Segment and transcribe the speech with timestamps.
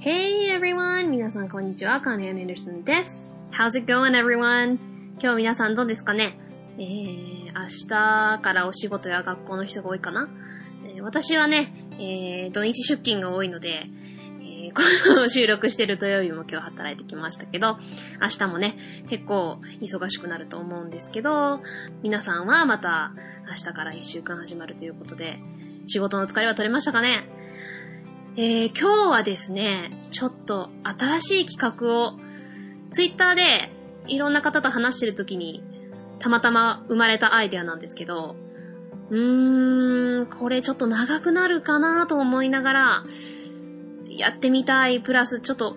[0.00, 1.10] Hey everyone!
[1.10, 3.16] 皆さんこんにちは、カーネアン・エンダーソンです。
[3.50, 4.78] How's it going everyone?
[5.20, 6.38] 今日皆さんどうですかね？
[6.78, 10.28] えー、明日からお仕事や学校の人が多いかな、
[10.86, 13.86] えー、私はね、えー、土日出勤が多いので、
[14.40, 14.72] えー、
[15.08, 17.78] この収録してる土曜日も今日働いてきましたけど、
[18.22, 18.76] 明日もね、
[19.10, 21.60] 結構忙しくなると思うんですけど、
[22.02, 23.12] 皆さんはまた
[23.48, 25.40] 明日から一週間始まるということで、
[25.86, 27.28] 仕事の疲れは取れましたかね？
[28.40, 32.12] えー、今日はですね、ちょっと新しい企画を、
[32.92, 33.72] ツイッターで
[34.06, 35.60] いろんな方と話してるときに、
[36.20, 38.36] たまたま生まれたアイデアなんですけど、
[39.10, 43.04] うーん、これちょっと長くなるかなと思いながら、
[44.08, 45.00] やってみたい。
[45.00, 45.74] プラス、ちょっと、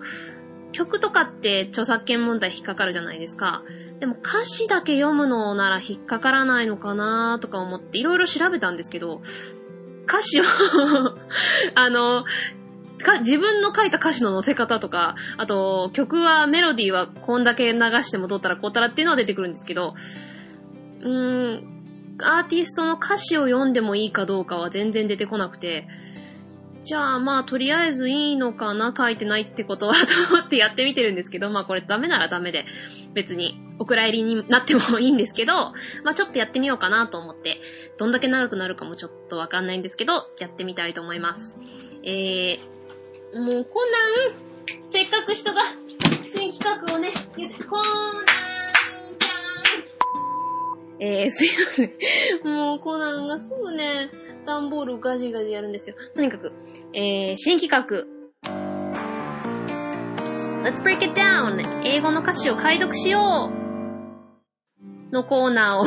[0.70, 3.64] 曲とかって著作権問題引っかかるじゃないですか。
[3.98, 9.20] でも歌詞だけ読むのなら引っかからないのかなとか思っていろいろ調べたんですけど、
[10.06, 10.44] 歌詞を
[11.74, 12.24] あの、
[13.02, 19.94] か、自分の書いた歌詞の載せ方とか、あと、曲は、メロディーはこんだけ流しても撮ったらこうたらっていうのは出てくるんですけど、
[21.00, 21.72] うーん、
[22.20, 25.86] アーティストの歌詞を読んでもいいかどうかは全然出てこなくて、
[26.84, 32.66] じゃあまあとりあえずいいのかな書いてないってことはと思ってやってみてるんですけど、 まあこれダメならダメで
[33.14, 35.52] 別にお蔵入りになってもいいんですけど、
[36.02, 37.60] まあちょっとやってみようかなと思って、
[37.98, 41.56] どんだけ長くなるかもちょっとわかんないんですけど、やってみたいと思います。
[42.02, 45.62] えー、もうコナン、せっかく人が
[46.28, 48.52] 新企画をね、言って、コナンちゃん
[50.98, 51.92] えー、すいません。
[52.44, 54.10] もうコナンがすぐね、
[54.44, 55.96] 段ボールガジガジやるんですよ。
[56.14, 56.52] とにかく、
[56.94, 58.06] えー、新企画。
[60.62, 61.60] Let's break it down!
[61.84, 63.50] 英語の歌詞を解読しよ
[65.10, 65.86] うのコーナーを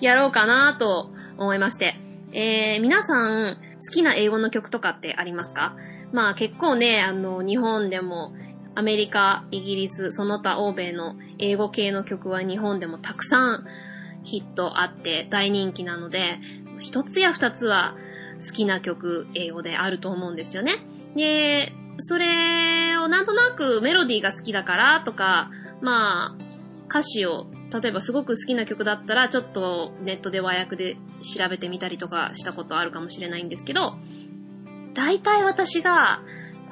[0.00, 1.96] やろうかなと思いまして。
[2.32, 5.76] えー、皆さん、好きな英語の曲とかってありますか？
[6.12, 8.32] まあ結構ね、あの、日本でも、
[8.74, 13.64] アメリカ、イギリス、その他欧米の英語系の曲は日本でもたくさん
[14.22, 16.38] ヒットあって大人気なので、
[16.80, 17.96] 一つや二つは
[18.44, 20.86] 好きな曲、英語であると思うんですよね。
[21.14, 25.50] で、それをなんとなくメロディーが好きだからとか、
[25.80, 26.46] まあ、
[26.88, 33.94] 歌詞を、例えばすごく好きな曲だったら、ちょっとネットで和訳で調べてみたりとかしたことあるかもしれないんですけど、
[34.94, 36.20] 大体私が、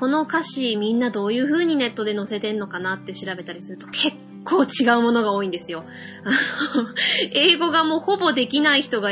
[0.01, 5.85] この歌詞みんなどういう風にネットで載せてんのかなって調べたりすると結構違うものが多いんですよ。
[7.33, 9.11] 英語がもうほぼできない人が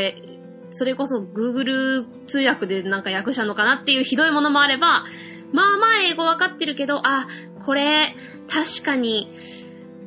[0.73, 5.05] それこそ Google 通訳でなんか訳したのかなっていうひどいものもあれば、
[5.53, 7.27] まあまあ英語わかってるけど、あ、
[7.65, 8.17] これ、
[8.49, 9.31] 確かに、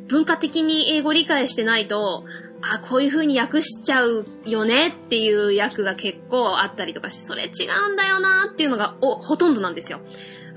[0.08, 2.26] 文化的に英語理解してないと、
[2.62, 10.02] あ、こういう風に訳しちゃうよねっていう訳が結構あったりとかして、それ違うんだよなっていうのが、お、ほとんどなんですよ。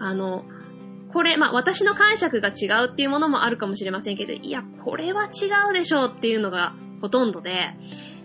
[0.01, 0.45] あの、
[1.13, 7.71] これ、まあ、私の解釈が違うっていうものもあるかもしれませんけど、いや、これは違うでしょうっていうのがほとんどで、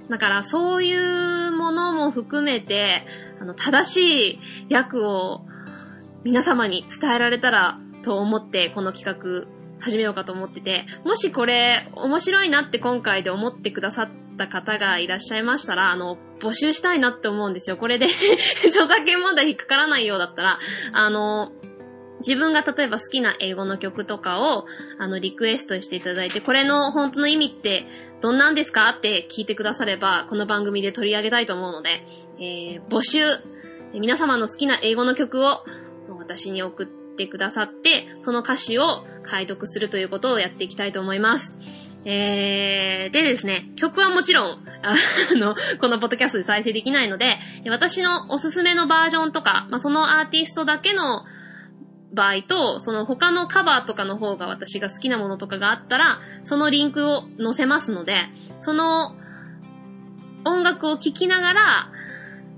[0.10, 3.06] だからそういうものも含めて、
[3.40, 3.98] あの、正し
[4.34, 5.42] い役を
[6.24, 9.48] 皆様に伝えられたらと思ってこの企画
[9.82, 17.78] 始めようかと思ってて、もしこれ面白いなって今回で思ってくださった方がいらっしゃいましたら、あの、募集したいなって思うんですよ。
[17.78, 18.08] これで
[18.68, 20.60] 著作権問題引っかからないようだったら、
[20.94, 21.52] あの、
[22.26, 24.66] 自分が例えば好きな英語の曲とかを、
[24.98, 27.86] あの、リクエストしていただいて、これの本当の意味って
[28.22, 32.06] どんなんですかって聞いてくだされば、この番組で取り上げたいと思うので、
[32.40, 33.20] えー、募集、
[33.94, 35.64] 皆様の好きな英語の曲を
[36.18, 41.60] 私に送ってくださって、その歌詞を解読するということをやっていきたいと思います。
[42.06, 44.96] えー、でですね、曲はもちろん、あ
[45.36, 47.38] の、このポッドキャストで再生できないので、
[47.70, 51.24] 私のおすすめのバージョンとか、まあ、そのアーティストだけの
[52.14, 58.26] 場合と、その他のカバーとかの方が私が好きなものとかがあったら、そのリンクを載せますので、
[58.62, 59.16] その
[60.46, 61.92] 音楽を聴きながら、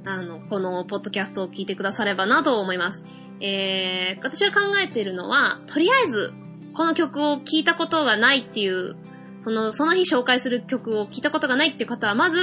[0.08, 3.04] あの、このポッドキャストを聞いてくださればなと思います。
[3.42, 6.34] えー、私が考えているのは、とりあえず、
[6.74, 8.96] この曲を聴いたことがないっていう、
[9.42, 12.38] その、その日紹介する曲を聴いたことがないっていう方は、まず、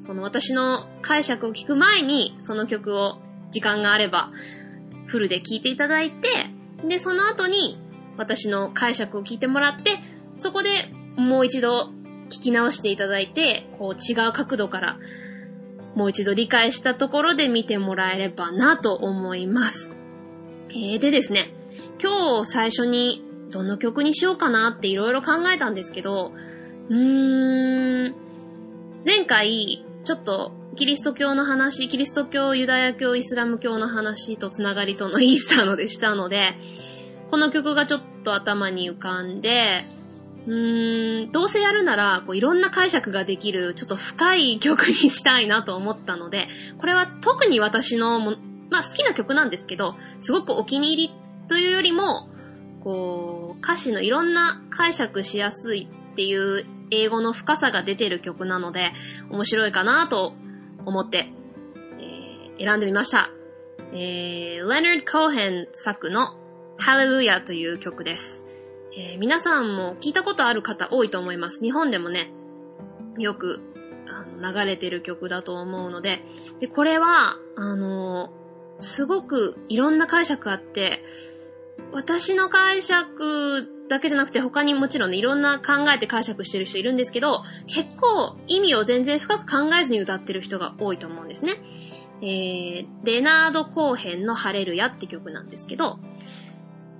[0.00, 3.18] その私の解釈を聞く前に、その曲を
[3.52, 4.30] 時間があれば、
[5.12, 6.28] フルで聞いていただいて、
[6.88, 7.78] で、その後に
[8.16, 9.98] 私の解釈を聞いてもらって、
[10.38, 11.90] そこでもう一度
[12.30, 14.98] 聞き直していただいて、こう違う角度から
[15.94, 19.92] もう一度理解したところで見てもらえればなと思います。
[20.70, 21.52] えー、でですね、
[22.02, 26.32] 今日最初にどの曲にしようかなっていろいろ考えたんですけど、
[26.88, 28.14] うーん、
[29.04, 36.54] 前回ちょっと、キリスト教の話、キリスト教、ユダヤ教、イスラム教の話とつながりとのイースターのでしたので、
[37.30, 39.84] この曲がちょっと頭に浮かんで、
[40.46, 48.36] うーん、どうせやるなら、こういろんな解釈ができる、ちょっと深い曲にしたいなと思ったので、これは特に私のも、
[48.70, 51.14] まあ好きな曲なんですけど、すごくお気に入り
[51.48, 52.28] というよりも、
[52.82, 58.92] こう、歌詞のいろんな解釈しやすいっていう英語の深さが出てる曲なので、
[59.30, 60.34] 面白いかなと
[60.84, 61.32] 思って、
[61.98, 63.30] えー、選んでみました。
[63.94, 66.38] えー、レナード・コーヘン作の
[66.78, 68.42] Hallelujah という曲です。
[68.94, 71.60] えー、皆さんも聞いたことある方多いと思います。
[71.60, 72.30] 日本でもね、
[73.18, 73.60] よく
[74.06, 76.22] あの流れてる曲だと思うので、
[76.60, 81.02] で、これは、あのー、すごくいろんな解釈あって、
[81.90, 91.54] 私の解釈だけじゃなくて他にもちろんね、いろんな考えて解釈してる人いるんですけど、結構意味を全然深く考えずに歌ってる人が多いと思うんですね。
[92.22, 95.98] えー、レナード・コーヘンのハレルヤって曲なんですけど、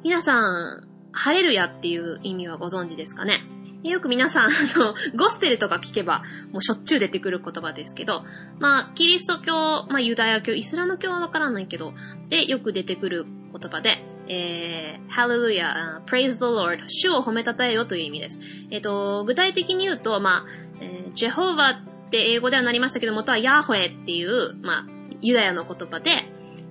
[0.05, 3.41] 皆さん、ハレルヤっていう意味はご存知ですかね？
[3.85, 6.23] よく皆さん、あの、ゴスペルとか聞けば、
[6.53, 8.23] もうしょっちゅう出てくる言葉ですけど、
[8.61, 9.53] まあ、キリスト教、
[9.91, 11.93] まあ、ユダヤ教、イスラム教はわからないけど、
[12.29, 18.39] で、よく出てくる言葉で、えー、Hallelujah, praise the Lord, 主を褒めたたえよという意味です。
[18.71, 20.45] えっ、ー、と、具体的に言うと、まあ、
[20.81, 24.87] えー、ジェホーバーって英語ではなりましたけど、元はヤーホエっていう、まあ、
[25.21, 26.11] ユダヤの言葉で、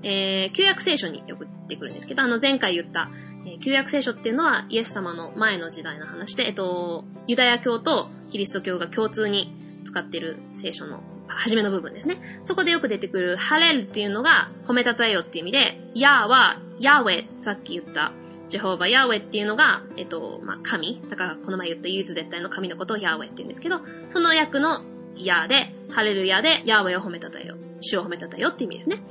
[0.03, 3.09] えー、旧約聖書によく出てくるんですけど、あの、前回言った、
[3.45, 9.53] えー、旧約聖書っていうのはイエス様の前の時代の話で、えっと、ユダヤ教とキリスト教が共通に
[9.85, 11.01] 使ってる聖書の
[11.37, 12.21] 初めの部分ですね。
[12.43, 18.13] そこでよく出てくるハレルっていうのが褒めたたえよっていう意味で、ヤーはヤーウェ、さっき言った
[18.51, 21.01] ジェホーバ、ヤーウェっていうのが、えっと、まあ、神。
[21.09, 23.79] だから、この前言った唯一絶対の神のことをヤーウェって言うんですけど、
[24.09, 24.83] その役の
[25.15, 27.55] ヤーで、ハレルヤで、ヤーウェを褒めたたえよ。
[27.79, 29.03] 主を褒めたたえよって意味ですね。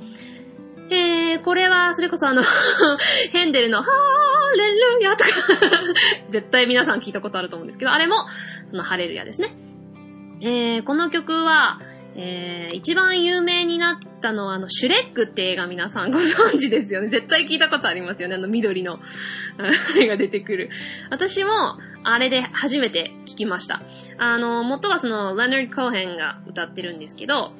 [0.91, 2.43] えー、これは、それこそあの
[3.31, 5.29] ヘンデルの、ハーレルヤとか
[6.29, 8.15] 絶対皆さん聞いたことあると思うんですけど、あれも、
[8.69, 9.55] そのハレルヤですね。
[10.41, 11.79] えー、この曲は、
[12.15, 17.09] えー、一番有名になったのは、あの、シュレックって映画皆さんご存知ですよね。
[17.11, 18.35] 絶対聞いたことありますよね。
[18.35, 18.99] あの、緑の、
[19.97, 20.69] 絵が出てくる。
[21.09, 21.51] 私も、
[22.03, 23.81] あれで初めて聞きました。
[24.17, 27.53] あの、元はその、レナード・コーヘンが歌ってるんですけど、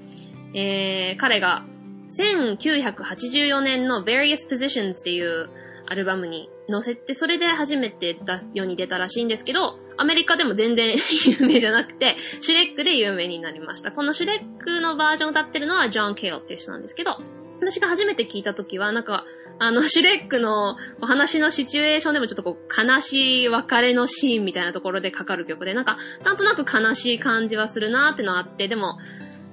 [0.54, 1.63] えー、彼が
[2.09, 5.50] 1984年の Various Positions っていう
[5.88, 8.18] アルバムに載せて、それで初めて
[8.53, 10.95] 世に出たらしいんですけど、アメリカでも全然
[11.39, 13.91] 有名じゃなくて、シュレックで有名になりました。
[13.91, 17.18] このシュレックのバージョンを歌ってるのはジョン・ケイオっていう人なんですけど、
[17.59, 19.25] 私が初めて聞いた時は、なんか、
[19.59, 28.97] あの、 シュレックのお話のシチュエーションでもちょっとこう、悲しい別れのシーンみたいなところでかかる曲で、なんか、なんとなく悲しい感じはするなーってのあって、でも、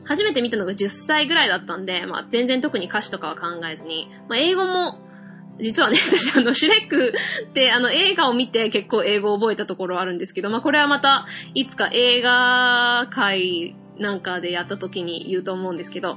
[0.05, 5.06] 初めて見たのが10歳ぐらいだったんで、まあ全然特に歌詞とかは考えずに、まあ英語も、
[5.60, 7.14] 実はね、 私あの、シュレック
[7.50, 16.16] ってあの映画を見て結構英語を覚えたところあるんですけど、まあこれはまたいつか映画界なんかでやった時に言うと思うんですけど、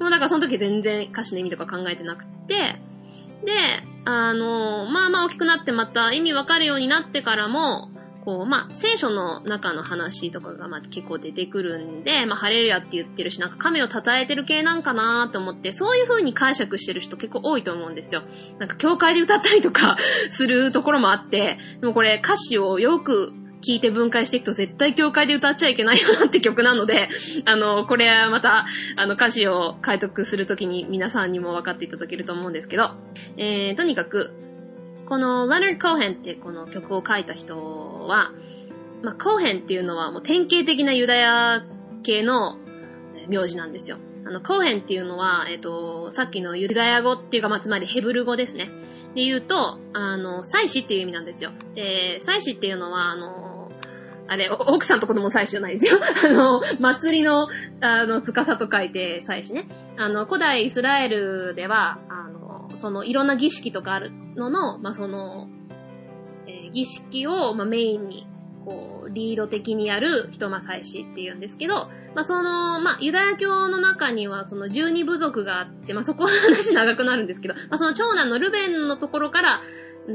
[0.00, 2.80] もうだからその時全然歌詞の意味とか考えてなくて、
[3.44, 7.90] で、あの、まあまあ大きくなってまた意味わかるようになってからも、
[8.28, 18.24] こう、まあ、聖書の中の話とかが、まあ、結構出てくるんで、まあ、ハレルヤって言ってるし、なんか神を称えてる系なんかなと思って、そういう風に解釈してる人結構多いと思うんですよ。
[18.58, 19.96] なんか、教会で歌ったりとか
[20.28, 23.32] するところもあって、でもこれ歌詞をよく
[23.62, 27.08] 聞いて分解していくと絶対教会で歌っちゃいけないよなって曲なので、
[27.46, 28.66] あの、これはまた、
[28.96, 32.90] あの、歌詞を解読するときに皆さんにも分かっていただけると思うんですけど、
[33.38, 34.34] えー、とにかく、
[35.08, 37.56] このレナード・コーヘンってこの曲を書いた人
[38.08, 38.32] は、
[39.02, 41.64] まあ、コーヘンっていうのはもう典型的なユダヤ
[42.02, 42.56] 系の
[43.28, 43.98] 名字なんですよ。
[44.26, 48.70] あの、コーヘンっていうのは、えっ、と、さっきのユダヤ語っていうか、まあ、つまりヘブル語ですね。
[49.14, 51.52] で言うと、あの、祭司っていう意味なんですよ。
[51.74, 53.70] で、祭司っていうのは、あの、
[54.28, 55.98] あれ、奥さんと子供祭司じゃないですよ。
[56.24, 57.48] あの、祭りの、
[57.80, 59.66] あの、司と書いて祭司ね。
[59.96, 65.48] あの、古代イスラエルでは、あの、そのいろんな儀式とかあるのの、まあ、その、
[66.70, 68.26] 儀式を、まあ、メインに、
[68.64, 79.62] こう、リード的にやる人ま祭司って言うんですけど、まあ、その、まあ、ユダヤ教の中にはその十二部族があって、まあ、そこは話長くなるんですけど、まあ、その長男のルベンのところから、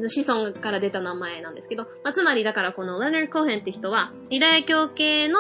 [0.10, 5.40] 子孫から出た名前なんですけど、まあ、つまりだからこのレナード・コーヘンって人は、ユダヤ教系の、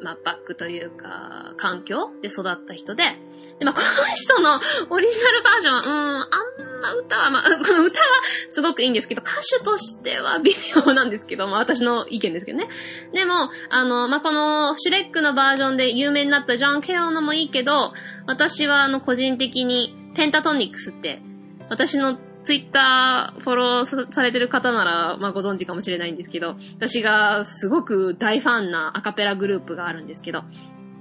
[0.00, 3.16] まあ、バックというか、環境で育った人で、
[3.58, 4.60] で、まあ、この人の
[4.90, 6.28] オリジナルバージョンは、うん、あん
[6.64, 8.06] ままあ歌は、まあ、この歌は
[8.50, 12.68] すごくいいんですけど、歌手としては微妙なんですけど、まあ私の意見ですけどね。
[13.12, 17.92] でも、あの、まあこのシュレックのバージョンで有名になったジョン・ケオのもいいけど、
[18.26, 21.20] 私はあの個人的にペンタトニックスって、
[21.68, 30.44] 私のツイッターフォローされてる方なら、まあご存知かもしれないんですけど、私がすごく大ファンなアカペラグループがあるんですけど、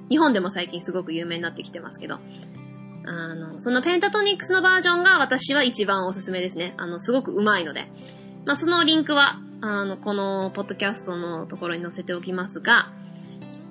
[0.10, 2.20] 日本でも最近すごく有名になってきてますけど、
[3.08, 6.74] あの、そのペンタトニックスのバージョンが私は一番おすすめですね。
[6.78, 7.90] あの、すごく上手いので。
[8.46, 12.92] まあ、そのリンクは、あの、このポッドキャストのところに載せておきますが、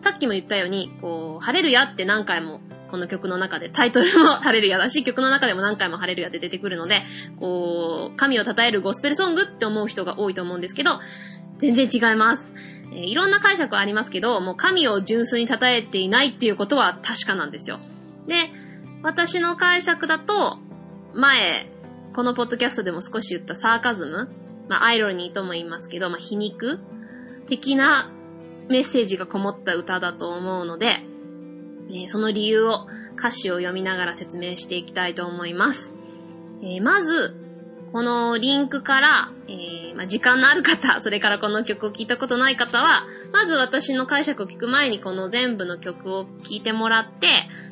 [0.01, 7.03] さっきも言ったように、こう、晴れるやって何回もこの曲の中で、タイトルもハレルヤだし、曲の中でも何回もハレルヤって出てくるので、
[7.39, 11.01] こう、神を称えるゴスペルソングって思う人が多いと思うんですけど、
[11.59, 12.53] 全然違います。
[12.93, 17.81] えー、いろんな解釈はありますけど、もう神を純粋に称えていないっていうことは確かなんですよ。
[18.27, 18.51] で、
[19.07, 20.59] 私の解釈だと、
[21.15, 21.71] 前、
[22.13, 24.29] このポッドキャストでも少し言ったサーカズム、
[24.69, 26.81] まあ、アイロニーとも言いますけど、まあ、皮肉
[27.49, 28.11] 的な
[28.69, 31.05] メッセージがこもった歌だと思うので、
[31.89, 35.95] えー、その理由を歌詞を読みながら説明していきたいと思います。
[36.61, 37.37] えー、まず、
[37.93, 47.29] このリンクから、えー、まあ、時間のある方、 それからこの曲を聴いたことない方は、まず私の解釈を聞く前にこの全部の曲を聴いてもらって、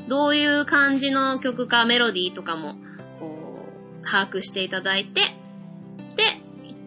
[0.09, 2.77] どういう感じの曲かメロディーとかも、
[3.19, 3.67] こ
[4.03, 5.37] う、把握していただいて、
[6.17, 6.25] で、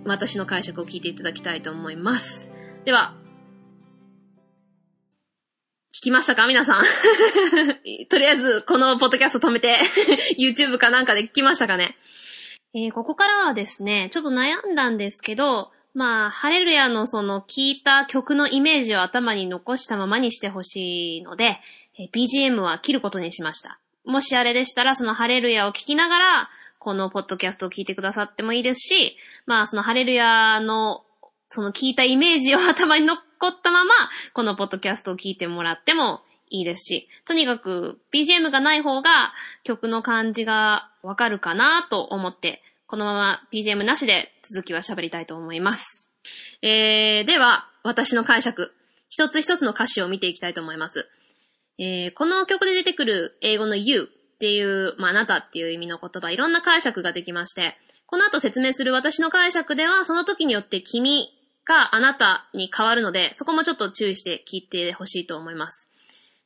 [0.05, 2.49] 私の解釈を聞いていただきたいと思います。
[2.85, 3.13] では、
[5.97, 6.45] 聞きましたか？
[6.47, 6.83] 皆さん。
[8.09, 9.79] とりあえず、このポッドキャスト止めて
[10.39, 11.97] YouTube かなんかで聞きましたかね？
[12.73, 21.59] えー、ここからはですね、ちょっと悩んだんですけど、まあ、ハレルヤのその聞いた曲のイメージを頭に残したままにしてほしいので、
[21.97, 23.79] えー、BGM は切ることにしました。
[24.05, 31.03] もしあれでしたら、そのハレルヤを聞きながら、このポッドキャストを聞いてくださってもいいですし、まあ、そのハレルヤの、
[31.49, 33.91] その聞いたイメージを頭に残ったまま、
[34.33, 46.07] このポッドキャストを聞いてもらってもいいですし、とにかく BGM がない方が曲の感じがわかるかなと思って、このまま BGM なしで続きは喋りたいと思います。
[46.61, 48.73] えー、では、私の解釈、
[49.09, 51.07] 一つ一つの歌詞を見ていきたいと思います。
[51.79, 61.29] えー、この曲で出てくる英語の you っていう、まあ、あなたっていう意味の言葉、いろんな解釈ができまして、この後説明する私の解釈では、その時によって君
[61.65, 65.87] があなたに変わるので、そこもちょっと注意して聞いてほしいと思います。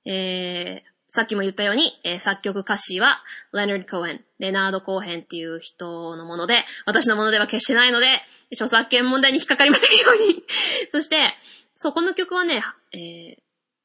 [0.06, 8.08] えー、さっきも言ったように、えー、作曲歌詞は、レナード・コーヘン、レナード・コーヘンっていう人のもので、私のものでは決してないので、
[8.54, 10.42] 著作権問題に引っかかりませんように。
[10.90, 11.36] そして、
[11.76, 13.36] そこの曲はね、えー、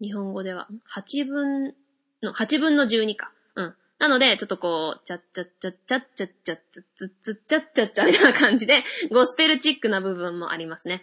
[0.00, 1.74] 日本語では、8分
[2.22, 3.32] の、8分の12か。
[3.56, 3.74] うん。
[3.98, 11.02] なので、ちょっとこう、ちゃっちゃっちゃっちゃっちゃっちゃっちゃっちゃっちゃっちゃっちゃみたいな感じで、ゴスペルチックな部分もありますね。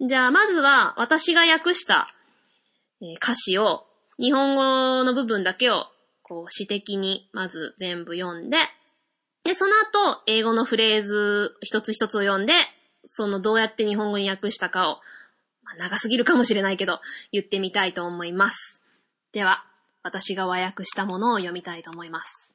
[0.00, 2.12] じゃあ、まずは、私が訳した、
[3.02, 3.86] え歌詞を
[4.20, 5.86] 日本語の部分だけを、
[6.22, 8.58] こう、詩的にまず全部読んで、
[9.44, 12.52] で、その後、英語のフレーズ一つ一つを読んで、
[13.06, 15.00] そのどうやって日本語に訳したかを、
[15.62, 17.00] まあ、長すぎるかもしれないけど、
[17.32, 18.82] 言ってみたいと思います。
[19.32, 19.64] では、
[20.02, 22.52] 私が和訳したものを読みたいと思います。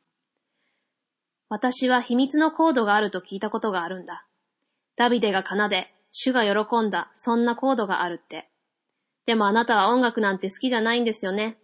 [1.49, 4.27] 私は秘密のコードがあると聞いたことがあるんだ。
[4.97, 8.51] ダビデが奏で、主が喜んだ、そんなコードがあるって。
[9.25, 11.57] でもあなたは音楽なんて好きじゃないんですよね。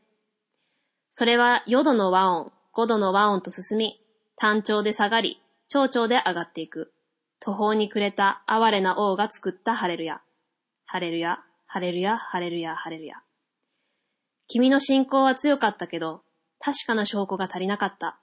[1.11, 4.01] それは4度の和音、5度の和音と進み、
[4.37, 6.93] 単調で下がり、長調で上がっていく。
[7.39, 10.21] 途方に暮れた哀れな王が作ったハレルヤ。
[10.85, 13.15] ハレルヤ、ハレルヤ、ハレルヤ、ハレルヤ。
[14.47, 16.23] 君の信仰は強かったけど、
[16.59, 18.19] 確かな証拠が足りなかった。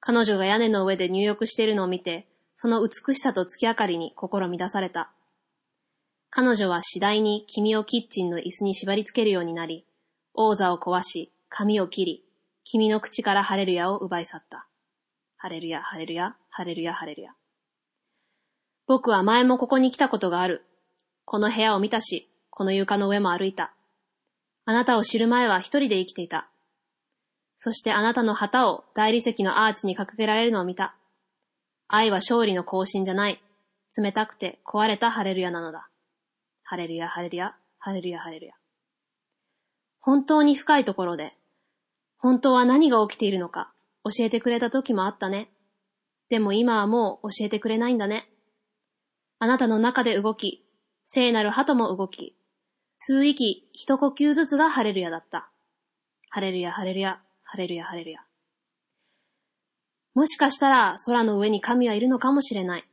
[0.00, 5.12] 彼女が屋根の上で入浴しているのを見て、その美しさと月明かりに心乱された。
[6.36, 9.86] 彼女は次第に君をキッチンの椅子に縛り付けるようになり、
[10.34, 12.24] 王座を壊し、髪を切り、
[12.64, 14.66] 君の口からハレルヤを奪い去った。
[15.36, 17.30] ハレルヤ、ハレルヤ、ハレルヤ、ハレルヤ。
[18.88, 20.64] 僕は前もここに来たことがある。
[21.24, 23.72] この部屋を見たし、この床の上も歩いた。
[24.64, 26.48] あなたを知る前は一人で生きていた。
[27.58, 30.96] そしてあなたの旗を大理石のアーチに掲げられるのを見た。
[31.86, 33.40] 愛は勝利の行進じゃない。
[33.96, 35.88] 冷たくて壊れたハレルヤなのだ。
[36.64, 38.54] ハレルヤ、ハレルヤ、ハレルヤ、ハレルヤ。
[40.00, 41.34] 本当に深いところで、
[42.18, 43.70] 本当は何が起きているのか
[44.02, 45.50] 教えてくれた時もあったね。
[46.30, 48.28] でも今はもう教えてくれないんだね。
[49.38, 50.64] あなたの中で動き、
[51.06, 52.34] 聖なる鳩も動き、
[52.98, 55.50] 数息、一呼吸ずつがハレルヤだった。
[56.30, 58.20] ハレルヤ、ハレルヤ、ハレルヤ、ハレルヤ。
[60.14, 62.84] もしかしたら空の上に神はいるのかもしれない。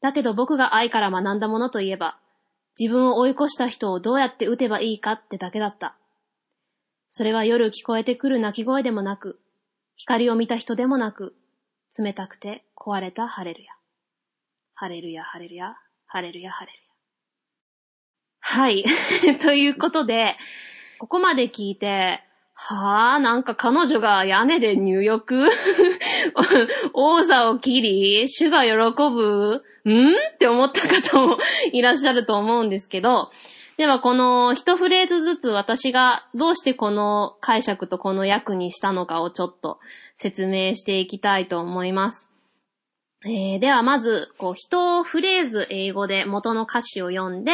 [0.00, 2.18] だけど僕が愛から学んだものといえば、
[2.78, 5.96] 自分を追い越した人をどうやって撃てばいいかってだけだった。
[7.10, 9.40] それは夜聞こえてくる泣き声でもなく、
[9.96, 11.34] 光を見た人でもなく、
[11.98, 13.72] 冷たくて壊れたハレルヤ。
[14.74, 15.74] ハレルヤ、ハレルヤ、
[16.06, 16.86] ハレルヤ、ハレルヤ。
[18.40, 18.84] はい。
[19.40, 20.36] ということで、
[20.98, 22.22] ここまで聞いて、
[22.58, 25.48] はあ、なんか彼女が屋根で入浴？
[26.94, 29.62] 王座を切り主が喜ぶ？
[29.84, 30.14] ん？
[30.34, 31.38] って思った方も
[31.72, 33.30] いらっしゃると思うんですけど、
[33.76, 39.78] ではこの一フレーズずつ私がどうしてこの解釈とこの訳にしたのかをちょっと
[40.16, 42.26] 説明していきたいと思います。
[43.24, 47.52] えー、ではまず、こう、一フレーズ英語で元の歌詞を読んで、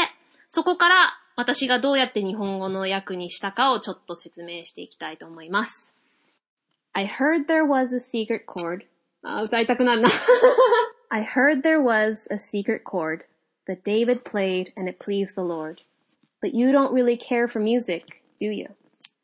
[0.48, 5.94] そこから私がどうやって日本語の訳にしたかをちょっと説明していきたいと思います。
[6.92, 8.82] I heard there was a secret chord.
[9.22, 10.10] あ、歌いたくなるな。
[11.08, 13.24] I heard there was a secret chord
[13.66, 15.76] that David played and it pleased the Lord.
[16.42, 18.04] But you don't really care for music,
[18.40, 18.68] do you?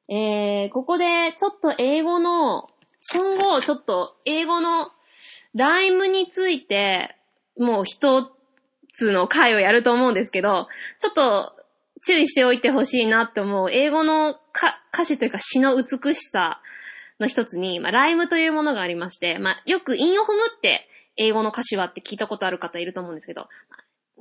[0.09, 2.69] えー、ここでちょっと英語の、
[3.13, 4.91] 今後ちょっと英語の
[5.55, 7.17] ライムについて、
[7.59, 8.31] もう一
[8.95, 10.69] つの回をやると思うんですけど、
[11.01, 11.58] ちょっと
[12.07, 14.37] 注意しておいてほしいなって思う、英語の
[14.93, 16.61] 歌詞というか詩の美しさ
[17.21, 23.49] の一つに、まあ、ライムというものがありまして、まあ、よく韻を踏むって英語の歌詞はって聞いたことある方いると思うんですけど、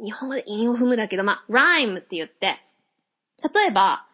[0.04, 2.60] 日本語で韻を踏むだけど、まあ、ライムって言って、
[3.54, 4.06] 例えば、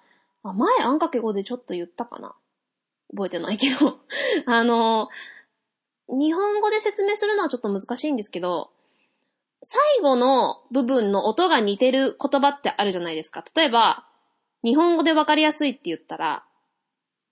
[0.43, 2.35] 前、あんかけ語でちょっと言ったかな？
[3.13, 3.99] 覚えてないけど。
[4.45, 5.07] あの、
[6.09, 8.71] 日本語で説明するのはちょっと難しいんですけど、
[9.63, 13.43] 最後の部分の音が似てる言葉ってあるじゃないですか。
[13.55, 14.05] 例えば、
[14.63, 16.43] 日本語でわかりやすいって言ったら、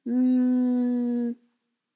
[0.05, 1.35] うーん、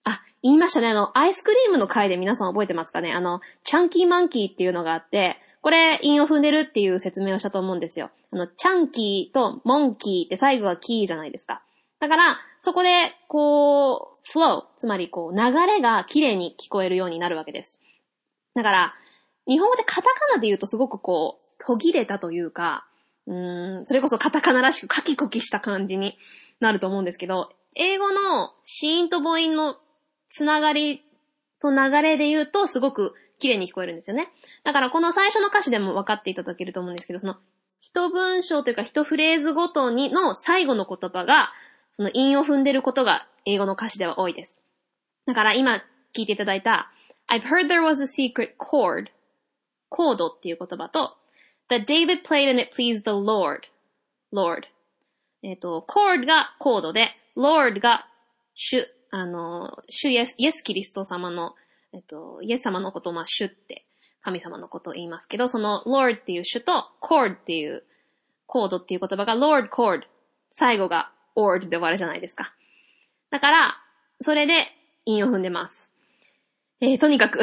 [0.04, 0.89] あ、言いましたね。
[0.89, 8.12] あの、アイスクリームの回で皆さん覚えてますかねあの、チャンキーマンキーっていうのがあって、これ、韻を踏んでるっていう説明をしたと思うんですよ。
[8.32, 11.63] あの、チャンキーとモンキーって最後はキーじゃないですか。
[12.00, 17.80] だから、そこで、こう、フロー、つまりこう、流れが綺麗に聞こえるようになるわけです。
[18.54, 18.94] だから、
[19.48, 22.86] 日本語でカタカナで言うとすごくこう、途切れたというか、
[23.27, 23.34] う
[23.81, 26.18] ん、それこそカタカナらしくカキコキした感じに
[26.60, 29.77] なると思うんですけど、英語の子音と母音の
[30.29, 31.03] つながり
[31.62, 34.29] と流れで言うとすごく綺麗に聞こえるんですよね。
[34.64, 37.38] だからこの最初の歌詞でも分かっていただけると思うんですけど、その
[37.81, 41.51] 一文章というか一フレーズごとにの最後の言葉が、
[41.94, 44.58] その韻を踏んでることが英語の歌詞では多いです。
[45.25, 45.77] だから今
[46.16, 46.92] 聞いていただいた
[47.27, 49.08] I've heard there was a secret chord
[49.90, 51.16] コードっていう言葉と、
[51.70, 53.62] that David played and it pleased the Lord.
[54.34, 54.64] Lord.
[55.44, 58.08] えっ、ー、と、chord がコードで、Lord が
[58.54, 61.54] 主、あの、主イエス、イエスキリスト様の、
[61.94, 63.86] えっ、ー、と、イエス様のことをまあ主って
[64.22, 67.84] 神様のことを言いますけど、その Lord っていう主と chord っていう
[68.48, 70.02] コードっていう言葉が Lord chord。
[70.58, 72.54] 最後が ord で終わるじゃないですか。
[73.30, 73.78] だから、
[74.22, 74.68] それで
[75.06, 75.90] 韻を踏んでます。
[76.82, 77.40] えー、とにかく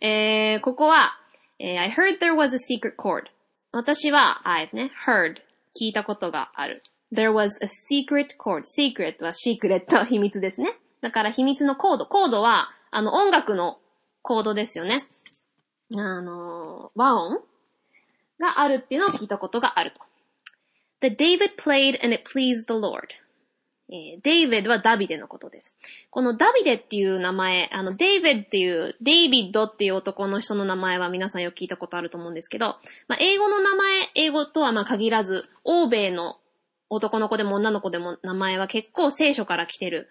[0.00, 1.12] えー、ここは、
[1.58, 3.24] えー、I heard there was a secret chord.
[3.72, 5.36] 私は、I've ね、heard
[5.80, 6.82] 聞いたことがある。
[7.12, 8.62] There was a secret chord.
[8.64, 10.76] secret は secret 秘密ですね。
[11.00, 12.06] だから秘密のコード。
[12.06, 13.78] コードは、あの、音楽の
[14.22, 14.96] コードですよね。
[15.94, 17.40] あの、和音
[18.38, 20.02] があるっていうのを聞いたことがあると。
[21.00, 23.08] That David played and it pleased the Lord.
[23.90, 25.74] えー、デイビッドはダビデのことです。
[26.10, 32.76] このダビデっていう名前、あの、デイビッドっていう、デイビッドっていう男の人の名前は皆さんよく聞いたことあると思うんですけど、
[33.08, 36.36] まあ、英語の名前、英語とはま限らず、欧米の
[36.90, 40.08] 男の子でも女の子でも名前は結構聖書から来てる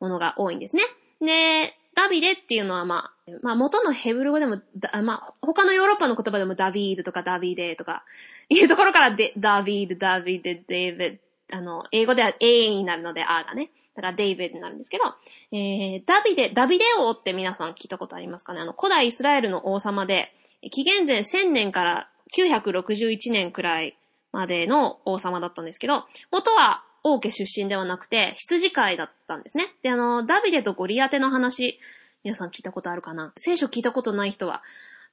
[0.00, 0.82] ものが多いんですね。
[1.20, 4.60] で、ダビデっていうのはまあ、まあ元のヘブル語でも、
[5.02, 8.04] まあ他のヨーロッパの言葉でもダビードとかダビデとか
[8.48, 11.18] いうところからダビード、ダビデ、デイビッド
[11.52, 13.70] あの、英語では A になるので A がね。
[13.94, 15.04] だからデイビッドになるんですけど、
[15.52, 18.60] えー、ダビデ、ダビデ王って皆さん聞いたことありますかね？
[18.60, 20.32] あの、古代イスラエルの王様で、
[20.72, 23.96] 紀元前1000年から961年くらい
[24.32, 29.72] までの王様だったんですけど、元は王家出身ではなくて、羊飼いだったんですね。
[29.82, 31.78] で、あの、ダビデとゴリアテの話、
[32.24, 33.32] 皆さん聞いたことあるかな？
[33.36, 34.62] 聖書聞いたことない人は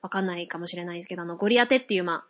[0.01, 2.25] わかんないかもしれないですけど、あの、ゴリアテっていう、まあ、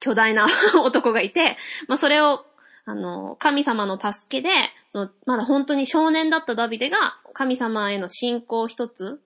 [0.00, 0.46] 巨大な
[0.82, 2.44] 男がいて、まあ、それを
[2.90, 4.48] あの、神様の助けで、
[4.88, 6.96] その、まだ本当に少年だったダビデが、
[7.34, 9.20] 神様への信仰一つ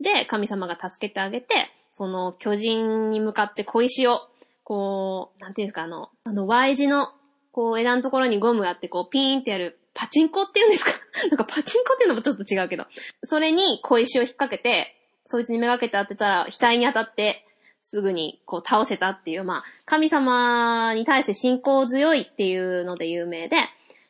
[0.00, 4.20] で、神様が助けてあげて、その巨人に向かって小石を、
[4.64, 7.08] こう、なんていうんですか、あの、あの Y 字の、
[7.52, 10.92] こう枝のところにゴムやって、こうピーンってやる、パチンコって言うんですか？
[11.30, 12.86] なんかパチンコっていうのもちょっと違うけど。
[13.24, 14.94] それに小石を引っ掛けて、
[15.24, 17.44] そいつにめがけて当てたら、額に当たって、
[17.90, 23.56] すぐにこう倒せたっていう、まあ、神様に対して信仰強いっていうので有名で、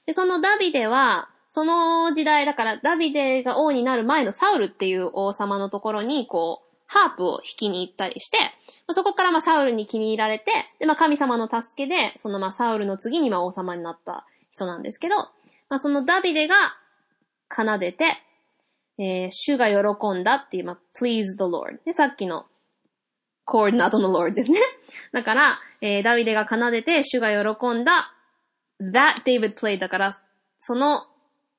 [0.04, 8.38] で、そのダビデは、その時代だからダビデが王になる前のサウルっていう王様のところに、こう、ハープを弾きに行ったりして、
[8.90, 15.16] そこからまあサウルに気に入られて、で、まあ神様の助けで、そのまあサウルの次にまあ王様になった人なんですけど、
[15.68, 16.56] まあそのダビデが
[17.50, 18.04] 奏でて、
[18.98, 21.82] えー、主が喜んだっていう、まあ、please the Lord。
[21.86, 22.46] で、さっきの
[23.50, 24.60] コードの後の Lord ですね。
[25.12, 28.14] だから、えー、ダビデが奏でて、主が喜んだ
[28.80, 30.12] that David played だから、
[30.58, 31.06] その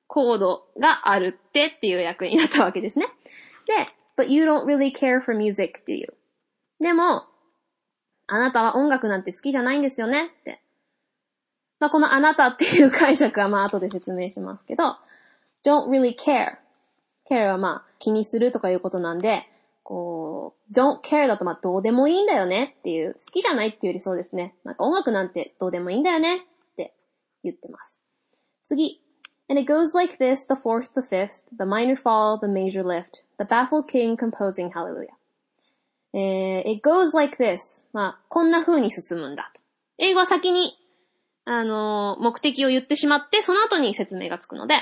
[0.06, 3.06] コードがあるってっていう役になったわけですね。
[3.66, 6.14] で、but you don't really care for music, do you?
[6.80, 7.26] でも、
[8.26, 10.62] あなたは音楽なんて好きじゃないんですよねって。
[11.78, 14.96] まあ、このあなたっていう解釈はま後で説明しますけど、
[15.64, 16.56] don't really care.
[17.28, 19.46] care はまあ気にするとかいうことなんで、
[19.92, 24.54] こう、don't care だとまあどうでもいいんだよねっていう、好きじゃないっていうよりそうですね。
[24.64, 26.40] なんか音楽なんてどうでもいいんだよねっ
[26.78, 26.94] て
[27.44, 28.00] 言ってます。
[28.64, 29.02] 次。
[29.50, 33.44] And it goes like this, the fourth, the fifth, the minor fall, the major lift, the
[33.44, 35.12] baffled king composing hallelujah.
[36.14, 37.58] えー、it goes like this.
[37.92, 39.60] まあ、こんな風に進むんだと。
[39.98, 40.72] 英語は先に、
[41.44, 44.76] あのー、目的を言ってしまって、その後に説明がつくので、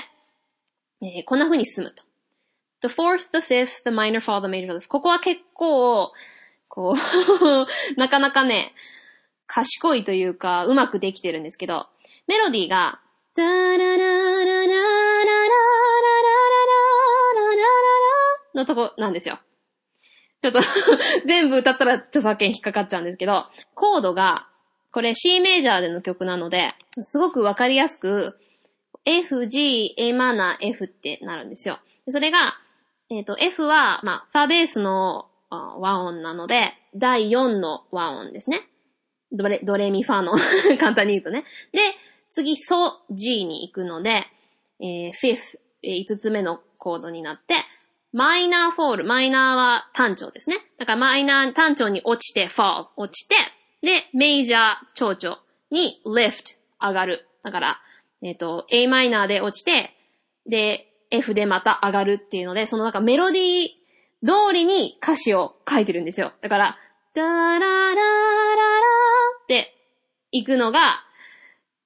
[1.01, 2.01] えー、こんな風に進むと。
[2.81, 4.87] The fourth, the fifth, the minor fall, the major lift.
[4.87, 6.11] ここは結構、
[6.67, 6.97] こう
[7.99, 8.73] なかなかね、
[9.47, 11.87] 賢いというか、うまくできてるんですけど、
[12.27, 12.99] メロディーが、
[13.35, 15.81] ダララララララララララ
[18.53, 19.39] のとこなんですよ。
[20.41, 20.59] ちょっと
[21.25, 24.47] 全部歌ったら著作権引っかかっちゃうんですけど、コードが、
[24.91, 26.69] これ C メジャーでの曲なので、
[27.01, 28.39] すごくわかりやすく、
[29.05, 31.79] F, G, A マナー F ってなるんですよ。
[32.09, 32.55] それが、
[33.11, 38.61] えっ、ー、と、F は、まあ、ファベースの和音なので、第4の和音ですね。
[39.33, 40.31] ドレ、ドレミファの
[40.79, 41.43] 簡単に言うとね。
[41.73, 41.79] で、
[42.31, 44.27] 次、ソ、G に行くので、
[44.79, 47.65] えー、fifth、5つ目のコードになって、
[48.13, 50.59] マイナーフォール、マイナーは単調ですね。
[50.77, 53.35] だからマイナー単調に落ちて、fall、落ちて、
[53.81, 57.27] で、メイジャー、長調に lift、上がる。
[57.43, 57.81] だから、
[58.21, 59.93] えっ、ー、と、A マイナーで落ちて、
[60.45, 63.67] で、F でまた上がるっていうので、そのなんかメロディー
[64.25, 66.33] 通りに歌詞を書いてるんですよ。
[66.41, 66.77] だから、
[67.13, 68.01] ダララララ
[69.43, 69.75] って
[70.31, 71.03] 行くのが、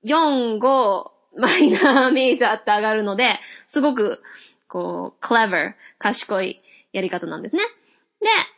[0.04, 4.22] 4、5、マイナーメイジャーって上がるので、すごく、
[4.68, 6.62] こう、clever、賢い
[6.94, 7.64] やり方なんですね。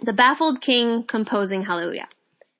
[0.03, 2.07] で、the baffled king composing hallelujah。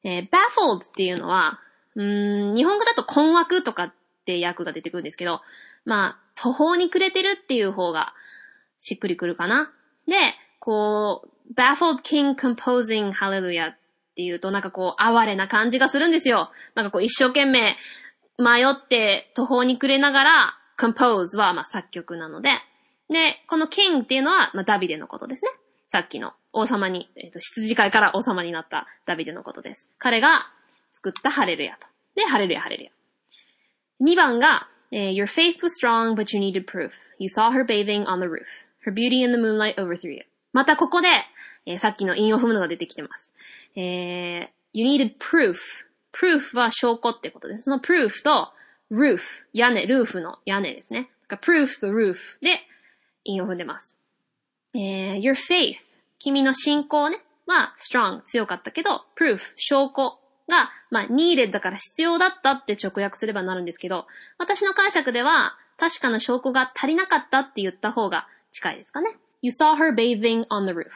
[0.04, 1.60] えー、baffled っていうのは、
[1.96, 3.94] うん日本語だと困惑とかっ
[4.26, 5.42] て訳が出てくるんですけど、
[5.84, 8.14] まあ、途方に暮れてるっていう方が
[8.80, 9.72] しっくりくるかな。
[10.08, 10.14] で、
[10.60, 13.78] こう、baffled king composing hallelujah っ
[14.16, 16.52] ていうとなんかこう、哀れな感じがするんですよ。
[16.76, 17.78] なんかこう、一生懸命
[18.38, 22.50] 迷って途方に暮れながら、compose はまあ作曲なので、
[23.10, 25.52] で、この king っていうのはまあダビデのことですね。
[25.92, 29.88] さっきの王様に、えっ、ー、と、羊飼いから王様になったダビデのことです。
[29.98, 30.46] 彼が
[30.94, 31.88] 作ったハレルヤと。
[32.16, 32.92] で、ハレルヤ、ハレルヤ。
[34.02, 36.94] 2番が、Your faith was strong, but you needed proof.
[37.20, 38.48] You saw her bathing on the roof.
[38.86, 40.22] Her beauty in the moonlight overthrew you.
[40.54, 41.10] またここで、
[41.66, 43.32] えー、さっきの韻を踏むのが出てきてます。
[43.76, 45.58] えー、you needed proof.
[46.14, 47.66] proof は証拠ってことです。
[47.66, 48.54] その proof と
[48.92, 49.20] roof、
[49.54, 51.10] 屋根、ルーフの屋根ですね。
[51.30, 52.62] proof と roof で
[53.26, 54.00] 韻を踏んでます。
[54.74, 55.76] えー、your faith
[56.20, 64.08] 君の信仰ね、は strong 強かったけど、proof 証拠が、まあ、needed だから必要だったって直訳すればなるんですけど、
[64.38, 69.10] 私の解釈では、確かな証拠が足りなかったって言った方が近いですかね。
[69.42, 70.88] You saw her bathing on the roof.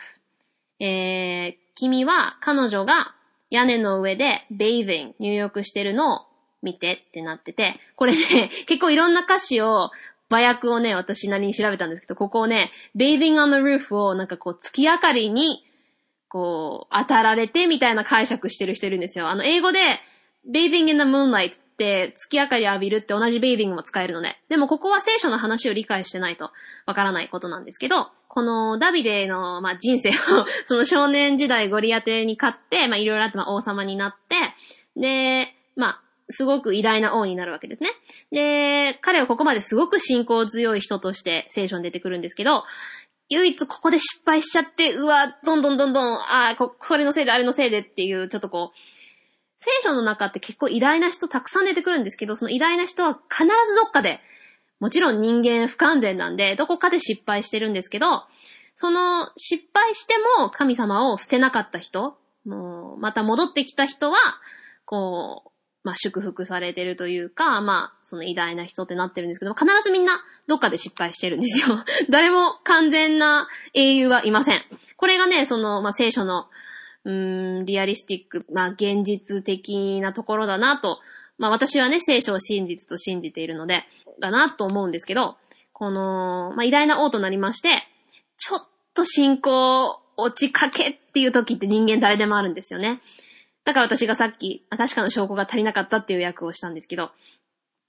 [0.80, 3.14] えー、君は彼女が
[3.52, 6.26] 屋根の上で bathing 入浴してるのを
[6.64, 9.92] 見てってなってて、これね、 結構いろんな歌詞を、
[10.30, 15.66] 和訳をね、私なりに調べたんですけど、ここをね、bathing on the roof をなんかこう月明かりに、
[16.32, 19.28] こう、当たられてみたいな解釈してる人いるんですよ。
[19.28, 19.80] あの、英語で、
[20.50, 26.52] bathing in the moonlight って月明かり浴びるって同じ bathing も使えるので、でもここは聖書の話を理解してないと
[26.86, 30.14] わからないことなんですけど、このダビデの、まあ、人生を
[30.66, 34.36] その少年時代ゴリアテに勝って、まあ、いろいろあって、まあ、王様になって、
[35.00, 37.90] で、まあ、すごく偉大な王になるわけですね。
[38.32, 42.64] で、彼はここまですごく信仰強い人として聖書に出てくるんですけど、
[43.32, 48.78] 唯一ここで失敗しちゃって、うわ、どんどんどんどん、ああ、こ、これのせいで、あれのせいでっていう、ちょっとこう、
[49.60, 54.20] 聖書の中って結構偉大な人たくさん出てくるんですけど、その偉大な人は必ずどっかで
[54.82, 58.24] もちろん人間不完全なんで、どこかで失敗してるんですけど、
[58.76, 64.18] その失敗しても神様を捨てなかった人、もう、また戻ってきた人は、
[64.86, 65.51] こう、
[65.84, 71.84] まあ、祝福されてるというか、まあ、その偉大な人ってなってるんですけど、必ずみんなどっかで失敗してるんですよ。
[72.10, 74.64] 誰も完全な英雄はいません。
[74.98, 76.48] これがね、その、まあ、聖書の、
[77.04, 81.00] うん、リアリスティック、まあ、現実的なところだなと、
[81.40, 83.86] まあ、私はね、聖書を真実と信じているので、
[84.20, 85.38] だなと思うんですけど、
[85.74, 87.88] この、まあ、偉大な王となりまして、
[88.38, 93.02] ちょっと信仰落ちかけっていう時って人間誰でもあるんですよね。
[93.66, 97.12] だから私がさっき、確かな証拠が足りなかったっていう役をしたんですけど、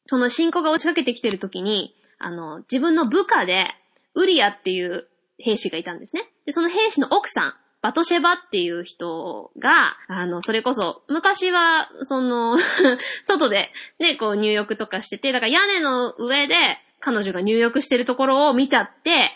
[0.09, 3.69] その信仰が落ちかけてきてる時に、あの、自分の部下で、
[4.15, 5.09] ウリアっていう
[5.39, 6.29] 兵士がいたんですね。
[6.45, 12.57] で、その兵士の奥さん、バトシェバっていう人が、あの、それこそ、昔は、その
[13.25, 16.55] 外で、ね、こう入浴とかしてて、だから屋根の上で
[17.01, 19.33] 彼女が入浴してるところを見ちゃって、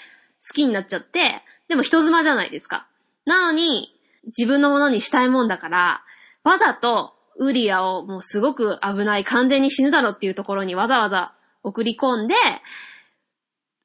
[0.48, 2.86] 好きになっちゃって、でも人妻じゃないですか。
[3.24, 3.92] なのに、
[4.26, 6.02] 自分のものにしたいもんだから、
[6.46, 12.36] わざとウリアをもうすごく危ない、完全に死ぬだろっていうところにわざわざ送り込んで、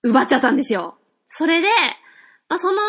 [0.03, 0.95] 奪っちゃったんですよ。
[1.27, 1.67] それで、
[2.49, 2.79] まあ、その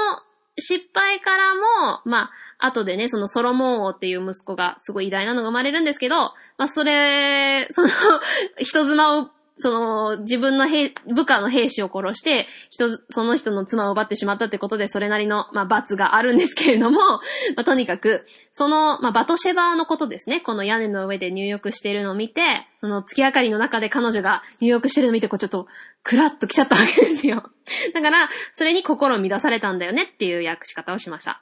[0.58, 1.60] 失敗からも、
[2.04, 7.88] まあ、後でね、そのソロモン王っていう息子がすごい偉大なのが生まれるんですけど、まあ、それ、その
[8.60, 9.30] 人妻を
[9.62, 16.98] その、自分の兵、部下の兵士を殺して、人、その人の妻を奪ってしまったってことで、それなりの、まあ、罰があるんですけれども、
[17.54, 20.40] まあ、とにかく、その、まあ、バトシェバーのことですね。
[20.40, 25.68] この屋根の上で入浴しているのを見て、その月明かりの中で彼女が入浴してるのを見て、こうちょっと、
[26.02, 27.48] クラッと来ちゃったわけですよ。
[27.94, 31.40] だから、それに心を乱されたんだよねっていう訳し方をしました。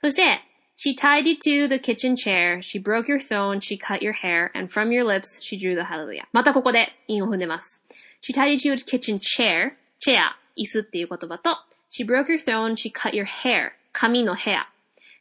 [0.00, 0.42] そして、
[0.76, 4.72] She tied you to the kitchen chair, she broke your throne, she cut your hair, and
[4.72, 6.24] from your lips she drew the hallelujah.
[6.32, 7.80] またここで韻を踏んでます。
[8.22, 11.50] She tied you to the kitchen chair, チェア、椅子っていう言葉と、
[11.90, 14.68] she broke your throne, she cut your hair, 髪のヘア。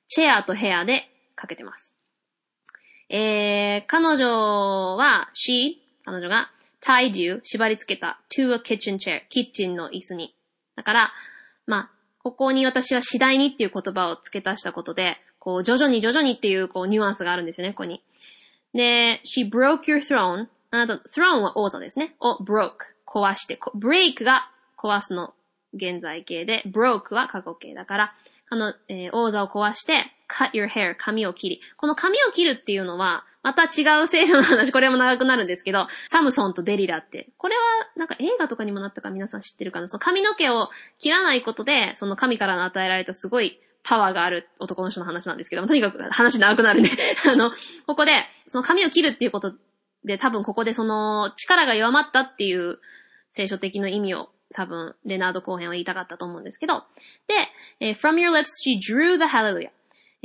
[0.07, 1.03] チェアとヘアで
[1.35, 1.93] かけてます。
[3.09, 6.49] えー、彼女は、she、彼女が
[6.81, 10.33] tied you, 縛り付けた to a kitchen chair, キッチンの椅子に。
[10.75, 11.13] だから、
[11.67, 11.91] まあ、
[12.23, 18.01] ここに私は次第にっていう言葉を付け足したことで、こう、徐々に徐々にっていう、こう、ニュアンスがあるんですよね、ここに。
[18.73, 20.47] で、she broke your throne.
[20.71, 22.15] あなた、throne は王座ですね。
[22.21, 22.71] を broke.
[23.05, 25.33] 壊して、break が壊すの
[25.73, 28.13] 現在形で、broke は過去形だから、
[28.49, 31.61] あの、えー、王座を壊して、cut your hair, 髪を切り。
[31.75, 37.61] この髪を切るっていうのは、また違う聖書の話、これも長くなるんですけど、サムソンとデリラって、これは
[37.97, 39.89] なんか映画とかにもなったか皆さん知ってるかな？
[39.89, 46.89] その髪の毛を切らないことで、その神からの与えられたすごいパワーがある男の人の話なんですけども、とにかく話長くなるんで
[47.27, 47.51] あの、
[47.85, 49.53] ここで、その髪を切るっていうこと
[50.05, 52.79] で、多分ここでその力が弱まったっていう
[53.35, 56.85] 聖書的な意味を多分、レナード後編は言いたかったと思うんですけど、
[57.27, 57.33] で、
[57.79, 59.71] えー、from your lips she drew the hallelujah.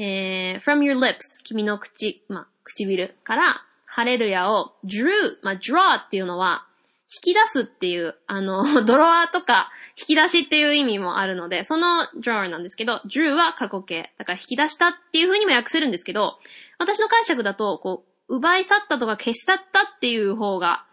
[0.01, 5.09] えー、from your lips 君の口、まあ、唇から、ハレルヤを drew,
[5.43, 6.68] まあ、draw っていうのは、
[7.11, 14.13] 引き出すっていう、あの、 ドロワーとか引き出しっていう意味もあるので、その drawer なんですけど、drew は過去形。
[14.19, 16.39] だから引き出したっていう風にも訳せるんですけど、
[16.79, 20.85] 私の解釈だと、こう、奪い去ったとか消し去ったっていう方が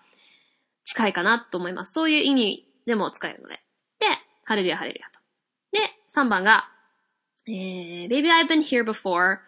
[0.86, 1.92] 近いかなと思います。
[1.92, 3.56] そういう意味でも使えるので。
[4.00, 4.08] で、
[4.46, 5.20] ハレルヤハレルヤと。
[5.78, 6.70] で、3番が、
[7.48, 9.40] えー、Baby I've been here before.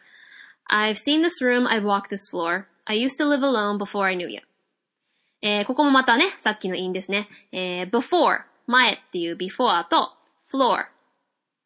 [0.70, 2.66] I've seen this room, I've walked this floor.
[2.86, 4.42] I used to live alone before I knew you.
[5.42, 7.30] えー、ここもまたね、さっきの因ですね。
[7.52, 10.14] えー、before、前っていう before と
[10.52, 10.86] floor、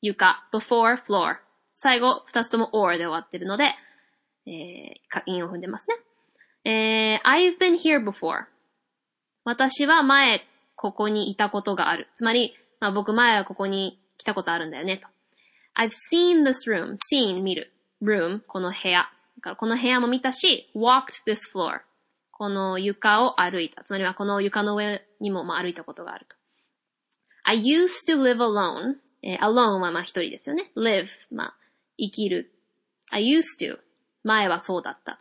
[0.02, 1.38] 床、before floor。
[1.76, 3.74] 最後、二つとも or で終わってるので、
[4.46, 5.96] えー、因を踏んでますね。
[6.72, 8.46] えー、I've been here before.
[9.46, 10.42] 私は前、
[10.76, 12.10] ここにいたことがある。
[12.16, 15.08] つまり、まあ、僕前はここに来たことあるんだよね、と。
[15.76, 16.98] I've seen this room.
[17.12, 17.72] seen 見る。
[18.04, 19.10] room この部屋。
[19.38, 21.80] だからこの部屋も見たし、walked this floor
[22.41, 23.84] この床を歩いた。
[23.84, 26.36] つまりはこの床の上にもまあ歩いたことがあると。
[27.43, 28.95] I used to live alone.
[29.21, 30.71] えー、alone はまあ一人ですよね。
[30.75, 31.56] live まあ
[31.99, 32.51] 生きる。
[33.12, 33.77] I used to
[34.23, 35.19] 前はそうだった。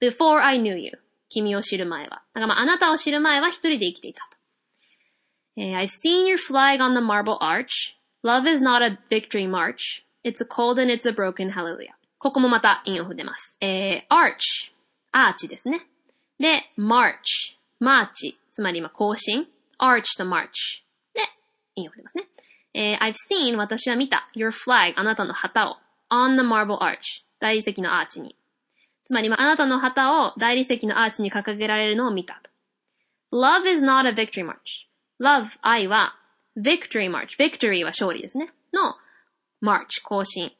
[0.00, 0.92] before I knew you
[1.30, 2.22] 君を知る前は。
[2.32, 4.38] だからまああなたを知る前は一人で生きていたと。
[5.56, 7.96] えー、I've seen your flag on the marble arch.
[8.22, 10.04] Love is not a victory march.
[10.22, 11.88] It's a cold and it's a broken hallelujah.
[12.20, 13.56] ここもまた韻を踏んでます。
[13.60, 14.70] えー、arch
[15.10, 15.88] アーチですね。
[16.42, 19.46] で、march, マーチ、つまり今更新、
[19.78, 20.48] arch と march
[21.14, 21.20] で、
[21.76, 22.24] 引用出ますね。
[22.74, 25.76] えー、I've seen 私は見た your flag あなたの旗を
[26.10, 28.34] on the marble arch 大理石のアーチに。
[29.04, 32.50] つまり、あなたの旗を大理石のアーチに掲げられるのを見たと。
[33.32, 34.56] Love is not a victory march.
[35.20, 36.16] love, 愛は
[36.56, 37.38] victory march.
[37.38, 38.52] victory は勝利ですね。
[38.72, 38.96] の
[39.62, 40.50] march, 行進。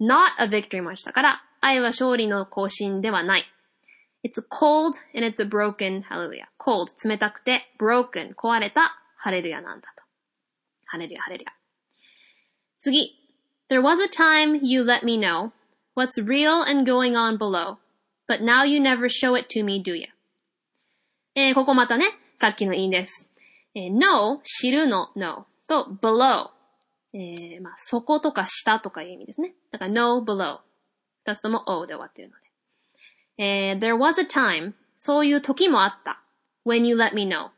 [0.00, 3.44] not a victory march だから、愛は勝利の行進ではない。
[4.22, 6.48] It's cold and it's a broken hallelujah.
[6.58, 10.02] cold 冷たくて broken 壊れたハレルヤなんだと。
[10.86, 11.52] ハレルヤ、ハレルヤ。
[12.78, 13.16] 次。
[13.70, 15.52] There was a time you let me know
[15.94, 17.76] what's real and going on below,
[18.26, 20.08] but now you never show it to me, do you?
[21.36, 22.06] えー、ここまたね、
[22.40, 23.28] さっきの因です。
[23.74, 26.48] えー、know 知るの know と below
[27.12, 29.54] えー、まあ、底とか下とかいう意味ですね。
[29.70, 30.58] だから know below
[31.24, 32.49] 二つとも o で終わっているので。
[33.42, 36.22] えー、there was a time そういう時もあった。
[36.66, 37.48] when you let me know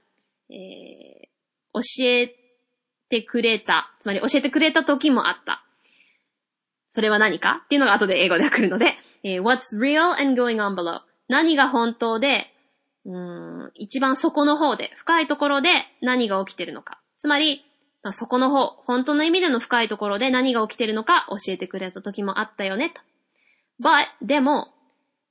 [0.49, 2.35] えー、教え
[3.11, 3.92] てくれた。
[4.01, 5.64] つまり教えてくれた時もあった。
[6.90, 7.62] それは何か？
[7.64, 12.47] っていうのが後で英語で来るので、えー、what's real and going on below 何が本当で、
[13.05, 15.71] うん、一番底の方で、深いところで
[16.03, 17.01] 何が起きてるのか。
[17.21, 17.64] つまり、
[18.03, 23.01] まあ、底の方、本当の意味での深いところで何が起きてるのか教えてくれた時もあったよね、と。
[23.83, 24.68] but, でも、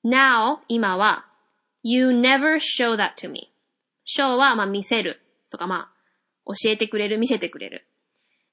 [0.04, 1.26] now, 今は、
[1.84, 3.52] you never show that to me.
[4.06, 5.92] show は、まあ、見せるとか、まあ、
[6.46, 7.88] 教えてくれる、見せてくれる。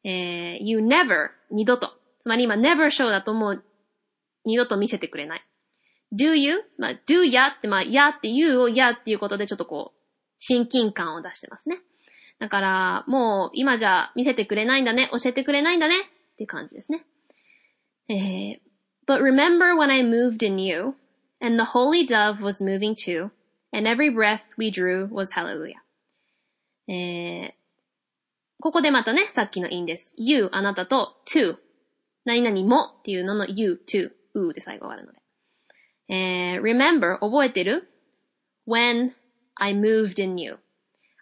[0.05, 1.93] えー、you never, 二度と。
[2.23, 3.65] つまり今 never show だともう
[4.45, 5.45] 二度と見せてくれない。
[6.13, 6.65] do you?
[6.79, 9.99] まあ、do ya って、まあ、やって you をやっていうことでちょっとこう、
[10.39, 11.79] 親近感を出してますね。
[12.39, 17.05] だから、もう今じゃ見せてくれないんだね、教えてくれないんだねっていう感じですね。
[18.09, 18.59] えー、
[19.07, 20.95] But remember when I moved in you,
[21.41, 23.31] and the holy dove was moving too,
[23.73, 25.81] and every breath we drew was hallelujah.
[26.89, 27.53] えー、
[28.61, 30.15] ここでまたね、さっきの因です。
[30.17, 31.57] you, あなたと to,
[32.25, 35.19] 何々もっていうのの you, to, u で最後終わるので。
[36.11, 37.89] えー、remember, 覚えてる
[38.67, 39.13] ?when
[39.55, 40.59] I moved in you.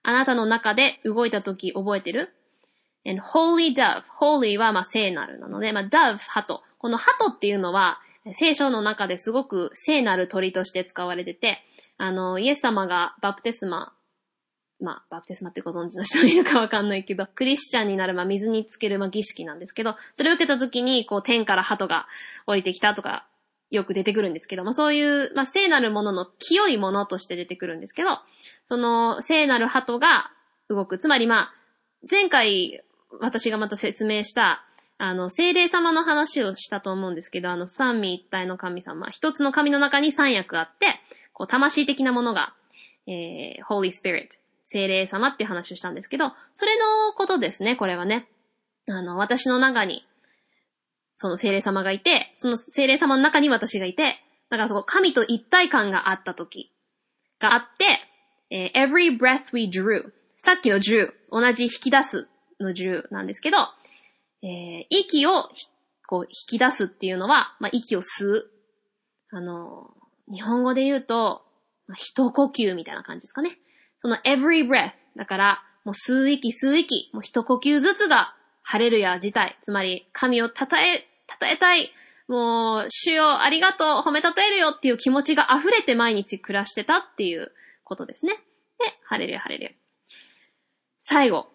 [0.02, 2.32] あなたの中で動いた時覚えてる
[3.04, 4.04] ?and holy dove.
[4.20, 6.62] holy はまあ聖なるなので、まあ dove, 鳩。
[6.78, 8.00] この鳩っていうのは
[8.34, 11.58] 聖書の中ですごく聖なる鳥として使われてて、
[11.98, 13.92] あの、イエス様がバプテスマ
[14.80, 22.06] まあ、バプテスマってご存知の人いるかわかんないけど、クリスチャンになる、まあ、水につける、まあ、儀式なんですけど、それを受けた時に、こう、天から鳩が
[22.46, 23.26] 降りてきたとか、
[23.70, 28.18] よく出てくるんですけど、まあ、そういう、まあ、聖なるものの清いものとして出てくるんですけど、
[28.68, 30.30] その、聖なる鳩が
[30.68, 30.98] 動く。
[30.98, 31.54] つまり、まあ、
[32.08, 32.82] 前回、
[33.18, 34.65] 私がまた説明した、
[34.98, 41.00] あの、精霊様の話をしたと思うんですけど、あの、三位一体の神様、一つの神の中に三役あって、
[41.32, 42.54] こう、魂的なものが、
[43.06, 44.28] えー、Holy Spirit
[44.66, 48.28] 精霊様っていう話をしたんですけど、それのことですね、これはね。
[48.88, 50.06] あの、私の中に、
[51.16, 54.16] その精霊様がいて、その精霊様の中に私がいて、
[54.50, 56.72] だからそこ神と一体感があった時
[57.40, 57.84] があって、
[58.50, 62.28] えー、every breath we drew さっきの drew 同じ引き出す
[62.60, 63.58] の drew なんですけど、
[64.46, 65.30] えー、息を
[66.06, 68.50] こう引き出すっていうのは、まあ、息を吸う。
[69.32, 69.90] あの、
[70.32, 71.42] 日本語で言うと、
[71.88, 73.58] まあ、一呼吸みたいな感じですかね。
[74.00, 81.06] その every breath だから、もう吸う息吸う息、もう一呼吸ずつが、ハレルヤ自体、つまり神を称え、
[81.40, 81.92] 称えたい、
[82.28, 87.52] もう、主よありがとう、褒めたたえるよっていう気持ちが溢れて毎日暮らしてたっていう
[87.84, 88.34] ことですね。
[88.34, 88.38] で、
[89.04, 89.70] ハレルヤ、ハレルヤ。
[91.00, 91.48] 最後。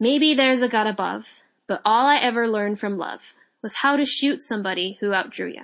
[0.00, 1.22] Maybe there's a God above,
[1.68, 3.20] but all I ever learned from love
[3.62, 5.62] was how to shoot somebody who outdrew you.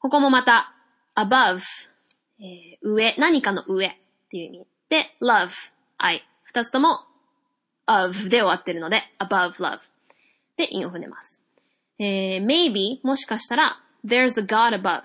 [0.00, 0.74] ここもまた、
[1.14, 1.60] above
[2.40, 3.90] えー、上、何かの上っ
[4.30, 4.66] ていう意味。
[4.88, 5.50] で、love,
[5.98, 6.24] 愛。
[6.44, 7.00] 二つとも
[7.86, 9.80] of で終わってるので、above love
[10.56, 11.40] で韻を踏んでます。
[11.98, 15.02] えー、maybe もしかしたら there's a God above、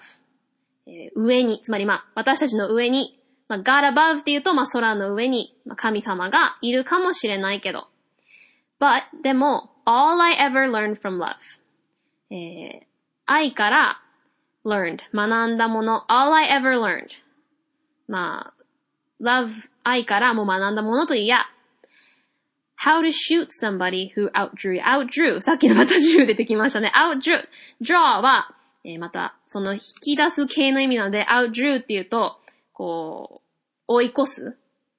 [0.88, 3.20] えー、上に、つまりまあ私たちの上に、
[3.50, 7.88] まあ、God above って言うとまあ空の上に、まあ、神様がいるかもしれないけど
[8.80, 11.36] but でも all I ever learned from love、
[12.32, 12.86] えー、
[13.26, 14.02] 愛から
[14.66, 17.08] learned 学んだもの all I ever learned
[18.08, 18.54] まあ、
[19.22, 19.50] love
[19.84, 21.46] 愛からも学んだものといや、
[22.84, 26.92] how to shoot somebody who outdrew outdrew さっきのまた drew 出てきましたね。
[26.96, 27.48] outdrew
[27.82, 32.38] draw は、えー、また、その引き出す系の意味なので、outdrew っていうと、
[32.74, 34.58] こう、追い越す。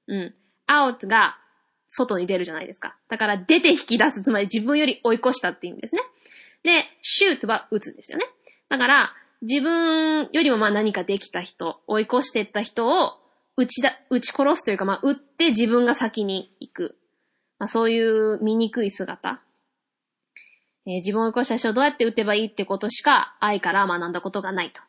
[0.08, 0.34] うん。
[0.68, 1.38] out が
[1.88, 2.96] 外に出るじゃないですか。
[3.08, 6.02] だから出て引き出す、つまり自分より追い越したって意味ですね。
[6.62, 8.26] で、shoot は撃つんですよね。
[8.68, 9.12] だから、
[9.42, 13.12] 自分よりもまあ何かできた人、追い越していった人を
[13.56, 16.98] 撃ちだ、撃ち殺すというかまあ撃って自分が先に行く。
[17.58, 19.42] まあそういう醜い姿。
[20.86, 24.80] えー、自分を追い越した人をどうやって撃てばいいってことしか愛から学んだことがないと。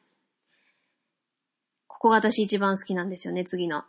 [1.87, 3.83] ここが私一番好きなんですよね、次の。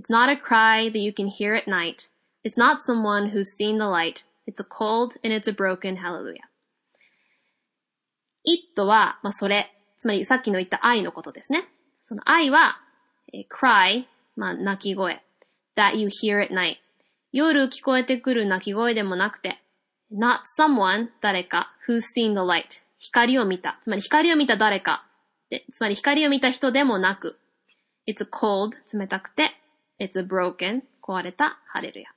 [0.00, 2.08] It's not a cry that you can hear at night,
[2.44, 4.24] It's not someone who's seen the light.
[4.46, 6.42] It's a cold and it's a broken hallelujah.
[8.44, 9.72] it は、まあ、それ。
[9.98, 11.68] つまりさっきの言った愛のことですね。
[12.02, 12.80] その愛は、
[13.32, 14.04] え cry、
[14.36, 15.22] まあ、泣き声。
[15.76, 16.76] that you hear at night.
[17.32, 19.62] 夜聞こえてくる泣き声でもなくて、
[20.12, 22.82] not someone, 誰か、who's seen the light.
[22.98, 23.78] 光を見た。
[23.82, 25.06] つまり光を見た誰か。
[25.50, 27.38] でつまり光を見た人でもなく、
[28.08, 29.52] it's cold, 冷たくて、
[30.00, 32.08] it's a broken, 壊れた、ハレルヤ。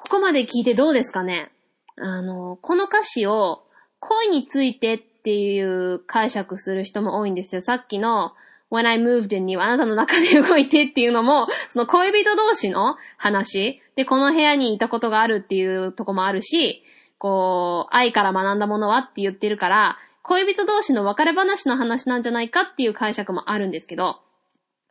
[0.00, 1.50] ここまで聞いてどうですかね？
[1.96, 3.64] あの、この歌詞を
[3.98, 7.62] 恋についてっていう解釈する人も多いんですよ。
[7.62, 8.32] さっきの
[8.70, 16.84] When I moved in you あなたの中で動いてっていうのも、その恋人同士の話で、この部屋にいたことがあるっていうとこもあるし、
[17.18, 24.20] こう、愛から学んだものはって言ってるから、恋人同士の別れ話の話なんじゃないかっていう解釈もあるんですけど、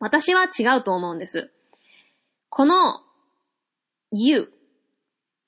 [0.00, 1.50] 私は違うと思うんです。
[2.50, 3.00] この
[4.12, 4.52] you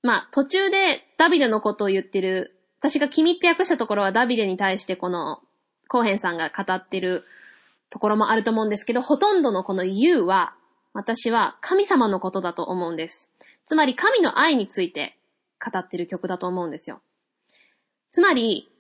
[0.03, 5.41] まあ、途中でダビデのことを言ってる、私が君って訳したところはダビデに対してこの、
[5.89, 7.25] コーヘンさんが語ってる
[7.91, 10.55] ところもあると思うんですけど、ほとんどのこの you は、
[10.93, 13.29] 私は神様のことだと思うんです。
[13.67, 15.17] つまり神の愛について
[15.65, 17.01] 語ってる曲だと思うんですよ。
[18.11, 18.73] つまり、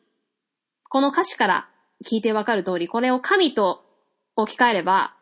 [0.88, 1.68] この歌詞から
[2.04, 3.84] 聞いてわかる通り、これを神と
[4.34, 5.14] 置き換えれば、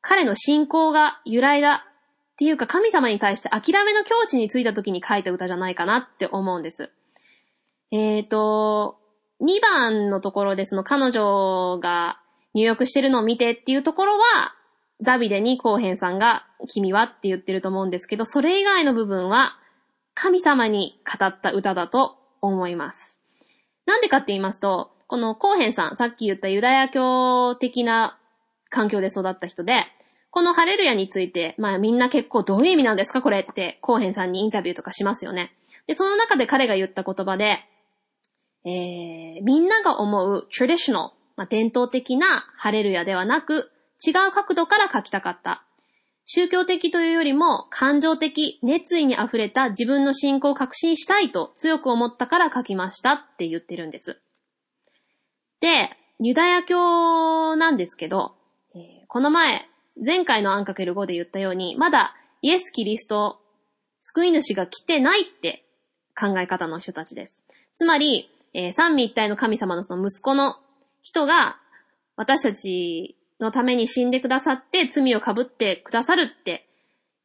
[0.00, 1.86] 彼の信仰が由来だ
[2.34, 6.90] っていうか神様に対して諦めの境地についた時に書いた歌じゃないかなって思うんです。
[7.92, 8.98] えっ、ー、と、
[9.40, 12.18] 2番のところでその彼女が
[12.52, 14.54] 入浴してるのを見てっていうところは、
[15.00, 19.56] ダビデにコーヘンさんが君はって言ってると思うんですけど、それ以外の部分は
[20.14, 23.16] 神様に語った歌だと思います。
[23.86, 28.18] なんでかって言いますと、このコーヘンさん、さっき言ったユダヤ教的な
[28.70, 29.84] 環境で育った人で、
[30.34, 35.54] このハレルヤについて、まあみんな結構どういう意味なんですかこれって、コーヘンさんにインタビューとかしますよね。
[35.86, 37.60] で、その中で彼が言った言葉で、
[38.64, 43.70] えー、みんなが思う traditional、まあ、伝統的なハレルヤではなく、
[44.04, 45.62] 違う角度から書きたかった。
[46.24, 54.20] 宗教的というよりも感情的、熱意に溢れた自分の信仰を確信したいと強く思ったから書きましたって言ってるんです。
[55.60, 58.34] で、ユダヤ教なんですけど、
[58.74, 59.68] えー、この前、
[60.02, 63.40] 前回のアンかける5で言ったように、まだイエス・キリスト、
[64.00, 65.64] 救い主が来てないって
[66.18, 67.40] 考え方の人たちです。
[67.76, 70.56] つまり、えー、三位一体の神様のその息子の
[71.02, 71.58] 人が、
[72.16, 76.68] 私たちのために死んでくださって罪を被ってくださるって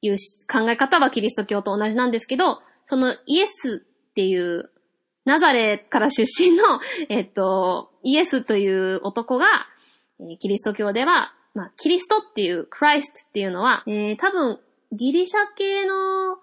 [0.02, 0.16] いう
[0.52, 4.72] 考え方はキリスト教と同じなんですけど、そのイエスっていう
[5.26, 6.64] ナザレから出身の、
[7.10, 9.46] えっと、イエスという男が、
[10.40, 14.60] キリスト教ではまあ、キリストっていう、クライストっていうのは、えー、多分、
[14.92, 16.38] ギリシャ系の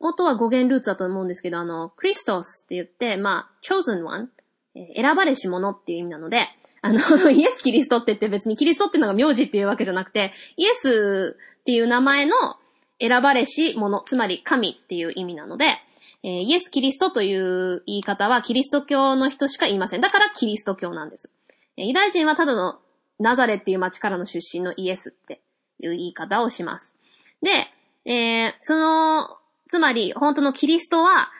[0.00, 4.28] 元は語源ルーツだと思うんですけど、あの、クリストスって言って、まあ、chosen one、
[4.74, 6.48] 選ばれし者っていう意味なので、
[6.80, 7.00] あの、
[7.30, 12.34] イエス・キリストって言って別にキリストっていうのが名字っていうわけじゃなくて、イエスっていう名前の
[13.00, 15.78] 選ばれし者、つまり神っていう意味なので、
[16.24, 20.00] えー、イエス・キリストという言い方はキリスト教の人しか言いません。
[20.00, 21.30] だからキリスト教なんです。
[21.76, 22.80] ユダヤ人はただの
[23.22, 25.40] ナザレっていう町からの出身のイエスって
[25.80, 26.94] いう言い方をします。
[27.42, 27.68] で、
[28.10, 29.38] えー、その、
[29.70, 31.30] つまり、本当のキリストは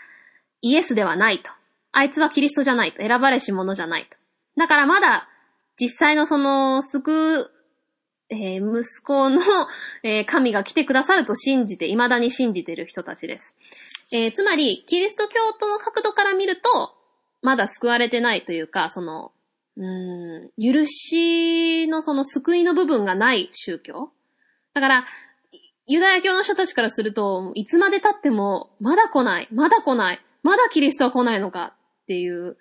[0.62, 1.50] イエスではないと。
[1.92, 3.02] あいつはキリストじゃないと。
[3.02, 4.16] 選ばれし者じゃないと。
[4.56, 5.28] だからまだ、
[5.78, 7.50] 実際のその、救う、
[8.30, 9.40] えー、息子の、
[10.02, 13.54] えー、神が来てくださると信じて、未だに信じてる人たちです。
[14.10, 16.94] えー、つまり、キリスト教徒の角度から見ると、
[17.42, 19.32] まだ救われてないというか、その、
[19.76, 24.10] うん、許しのその救いの部分がない宗教
[24.74, 25.06] だから、
[25.86, 32.56] ユダヤ教の人たちからすると、いつまで経っても、まだ来ない、まだ来ない、まだキリストは来ないのかっていう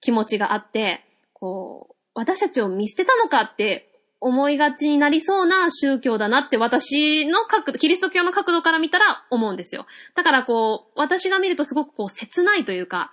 [0.00, 3.90] 気持ちがあって、こう、私たちを見捨てたのかって
[4.20, 9.86] 思いがちになりそうな宗教だなって私の角度、キリスト教の角度から見たら思うんですよ。
[10.14, 13.10] だからこう、私が見るとすごくこう切ないというか、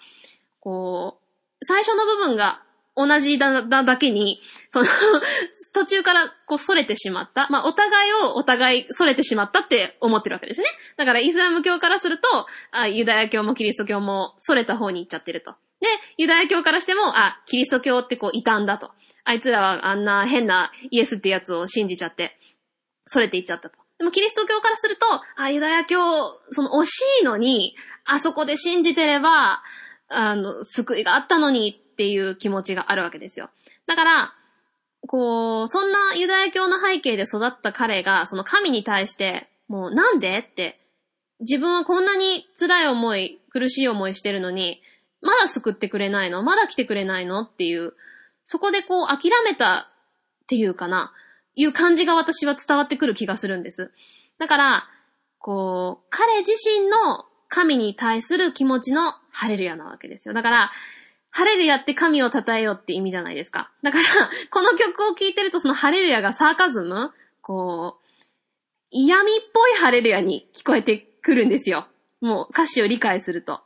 [0.59, 2.63] こう、最初の部分が
[2.97, 4.41] 同じだ、だだけに、
[4.71, 4.85] その
[5.73, 7.47] 途中からこう、逸れてしまった。
[7.51, 10.67] まあ、お互いをお互い逸れてしまったって思ってるわけですね。
[10.97, 12.27] だから、イスラム教からすると、
[12.71, 15.51] あユダヤ教もキリスト教も逸れた方に行っちゃってると。
[15.79, 15.87] で、
[16.17, 18.91] ユダヤ教からしても、あ、キリスト教ってこう、異端だと。
[19.23, 22.35] あいつらはあんな変なイエスってやつを信じちゃって、
[23.07, 23.77] 逸れていっちゃったと。
[23.99, 25.99] でもキリスト教からすると、あ、ユダヤ教、
[26.49, 26.89] その惜し
[27.21, 27.75] いのに、
[28.05, 29.61] あそこで信じてれば、
[30.09, 33.49] あの、救いがあったのにっていう気持ちがあるわけですよ。
[33.87, 34.33] だから、
[35.07, 40.79] こう、そんなユダヤ教の背景で育った彼が、その神に対して、もうなんでって
[41.39, 44.81] 自分はこんなに辛い思い、苦しい思いしてるのに、
[45.21, 46.43] まだ救ってくれないの？
[46.43, 47.41] まだ来てくれないの？
[47.41, 47.93] っていう、
[48.45, 49.89] そこでこう諦めた
[50.43, 51.11] っていうかな、
[51.55, 53.91] いう感じが私は伝わってくる気がするんです。
[54.37, 54.83] だから、
[55.39, 60.33] こう、彼自身の神に対する気持ちのハレルヤなわけですよ。
[60.33, 60.71] だから、
[61.29, 63.71] ハレルヤって神を称えようって意味じゃないですか。
[63.83, 64.07] だから、
[64.51, 67.11] この曲を聴いてるとそのハレルヤがサーカズム？
[67.41, 68.07] こう、
[68.89, 71.87] 嫌味っぽいハレルヤに聞こえてくるんですよ。
[72.21, 73.61] もう歌詞を理解すると。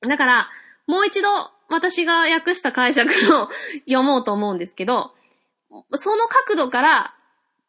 [0.00, 0.50] だから、
[0.86, 1.28] もう一度
[1.68, 3.48] 私が訳した解釈を
[3.86, 5.14] 読もうと思うんですけど、
[5.92, 7.14] その角度から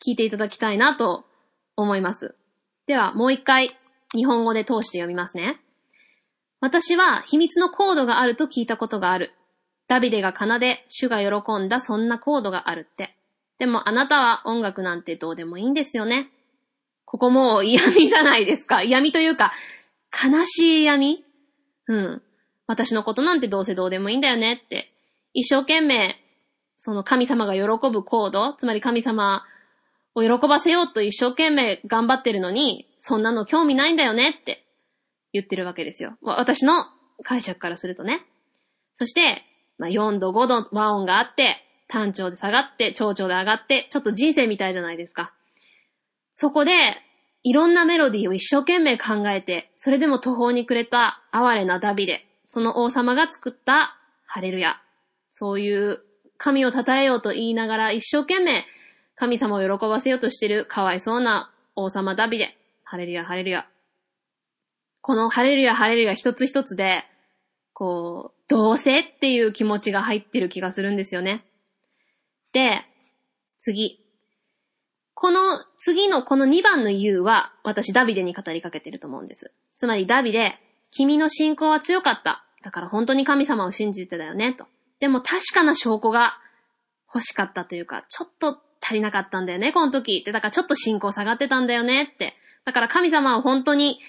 [0.05, 1.25] 聞いていただきたいなと
[1.75, 2.35] 思います。
[2.87, 3.77] では、もう一回
[4.15, 5.61] 日本語で通して読みますね。
[6.61, 9.33] 私は秘密のコードがあると聞いたことがある。
[9.87, 13.17] ダビデが奏で、主が喜んだそんなコードがあるって。
[13.57, 16.29] でもあなたは音楽なんてどうでもいいんですよね。
[17.05, 18.83] ここもう嫌味じゃないですか。
[18.83, 19.51] 嫌味というか、
[20.13, 21.25] 悲しい嫌味
[21.87, 22.21] うん。
[22.67, 24.93] 私のことなんてどうせどうでもいいんだよねって。
[25.33, 26.17] 一生懸命、
[26.77, 29.43] その神様が喜ぶコード、つまり神様
[30.13, 34.63] を喜ばせようと一生懸命頑張ってるのに、そんなの興味ないんだよねって
[35.33, 36.17] 言ってるわけですよ。
[36.21, 36.73] 私の
[37.23, 38.25] 解釈からするとね。
[38.99, 39.43] そして、
[39.77, 41.57] まあ、4度5度和音があって、
[41.87, 45.33] 単調で下がって、長調で上がって、ちょっと人生みたいじゃないですか。
[46.33, 46.71] そこで、
[47.43, 54.81] いろんなメロディーを一生懸命考えて、それでも途方に暮れた哀れなダビデ、その王様が作ったハレルヤ。
[55.31, 56.03] そういう
[56.37, 58.65] 神を称えようと言いながら一生懸命
[59.15, 62.57] 神様を喜ばせようとしてるかわいそうな王様ダビデ。
[62.83, 63.67] ハレルヤ、ハレルヤ。
[65.01, 67.03] このハレルヤ、ハレルヤ一つ一つで、
[67.73, 71.45] こう、どうせっていう気持ちが入ってる気がするんですよね。
[72.53, 72.85] で、
[73.57, 73.99] 次。
[75.13, 75.41] この
[75.77, 79.51] 次のこの2番の言うは私ダビデに語りかけてると思うんです。
[79.77, 80.57] つまりダビデ、
[80.91, 82.43] 君の信仰は強かった。
[82.63, 84.65] だから本当に神様を信じてたよね、と。
[84.99, 86.37] でも確かな証拠が
[87.07, 90.31] 欲しかったというか、ちょっと足りなかったんだよね、この時って。
[90.31, 92.35] だからちょっと信仰下がってたんだよねって。
[92.65, 93.99] だから神様を本当に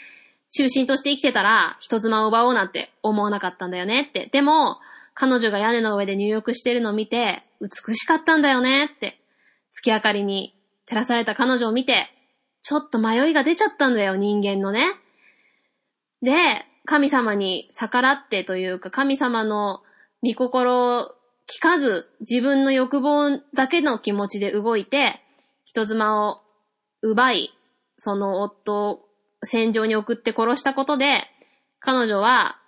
[0.55, 4.28] 中心として生きてたら、人妻を奪おうなんて思わなかったんだよねって。
[4.32, 4.78] でも、
[5.14, 9.18] 彼女が屋根の上で入浴してるのを見て、美しかったんだよねって。
[9.74, 10.55] 月明かりに
[10.86, 12.11] 照らされた彼女を見て、
[12.62, 14.86] ちょっと迷いが出ちゃったんだよ、人間のね。
[16.20, 19.80] で、神様に逆らってというか、神様の
[20.22, 21.14] 御心を
[21.48, 25.20] 聞かず、自分の欲望だけの気持ちで動いて、
[25.64, 26.40] 人妻を
[27.03, 27.50] 奪い、
[27.96, 29.00] その夫を
[29.45, 31.24] 戦場に送って殺したことで、
[31.80, 32.59] 彼女は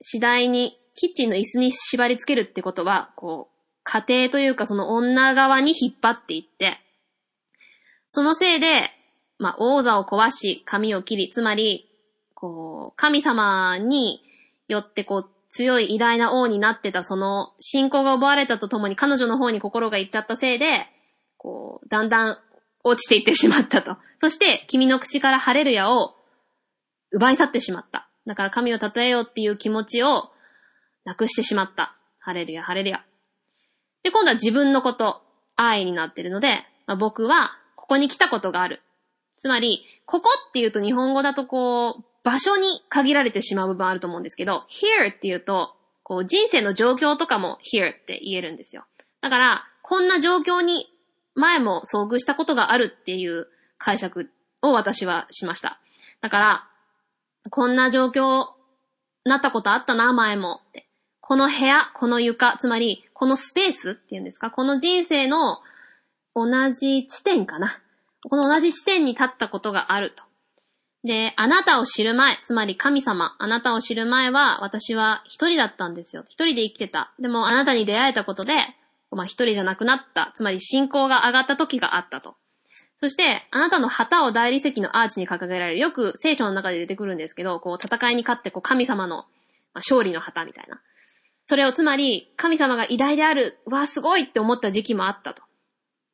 [0.00, 6.78] 次第にキッチンの椅子に縛り付けるってことは、こう、家庭というかその女側に引っ張っていって、
[8.08, 8.90] そのせいで、
[9.38, 11.88] まあ、王座を壊し、髪を切り、つまり、
[12.34, 14.22] こう、神様に
[14.68, 20.86] よってこう、強い偉大な王になってたその信仰が奪われたとともに彼女の方に心がいっちゃったせいで、
[21.36, 22.38] こう、だんだん
[22.84, 23.96] 落ちていってしまったと。
[24.20, 26.14] そして、君の口から晴れる矢を
[27.12, 28.08] 奪い去ってしまった。
[28.26, 30.30] だから神を称えようっていう気持ちを
[31.04, 31.96] なくしてしまった。
[32.20, 33.04] 晴れるや晴れるや。
[34.02, 35.22] で、今度は自分のこと、
[35.56, 38.82] 愛になってるので、まあ、僕はここに来たことがある。
[39.40, 48.84] つまり、ここっていうと日本語だとこう、場所に限られてしまう部分あると思うんですけど、here っていうと、こう人生の状況とかも here って言えるんですよ。
[49.20, 50.86] だから、こんな状況に
[51.40, 54.30] 前も遭遇したことがあるっていう解釈
[54.62, 55.80] を私はしました。
[56.20, 56.68] だから、
[57.50, 58.46] こんな状況
[59.24, 60.86] なったことあったな、前もって。
[61.20, 64.50] この部屋、この床、つまり、このスペースっていうんですか？
[64.50, 65.58] この人生の
[66.34, 67.80] 同じ地点かな？
[68.28, 70.24] この同じ地点に立ったことがあると。
[71.04, 76.24] で、あなたを知る前、つまり神様、あなたを知る前は、私は一人だったんですよ。
[76.28, 77.12] 一人で生きてた。
[77.18, 78.54] でも、あなたに出会えたことで、
[79.16, 80.32] まあ一人じゃなくなった。
[80.36, 82.36] つまり、信仰が上がった時があったと。
[83.00, 85.78] そして、あなたの旗を大理石のアーチに掲げられる。
[85.78, 89.26] よく聖書の中で出てくるんですけど、こう、戦いに勝って、こう、神様の、まあ、
[89.76, 90.80] 勝利の旗みたいな。
[91.46, 95.42] それをつまり、神様が偉大である、わあ、すごいって思った時期もあったと。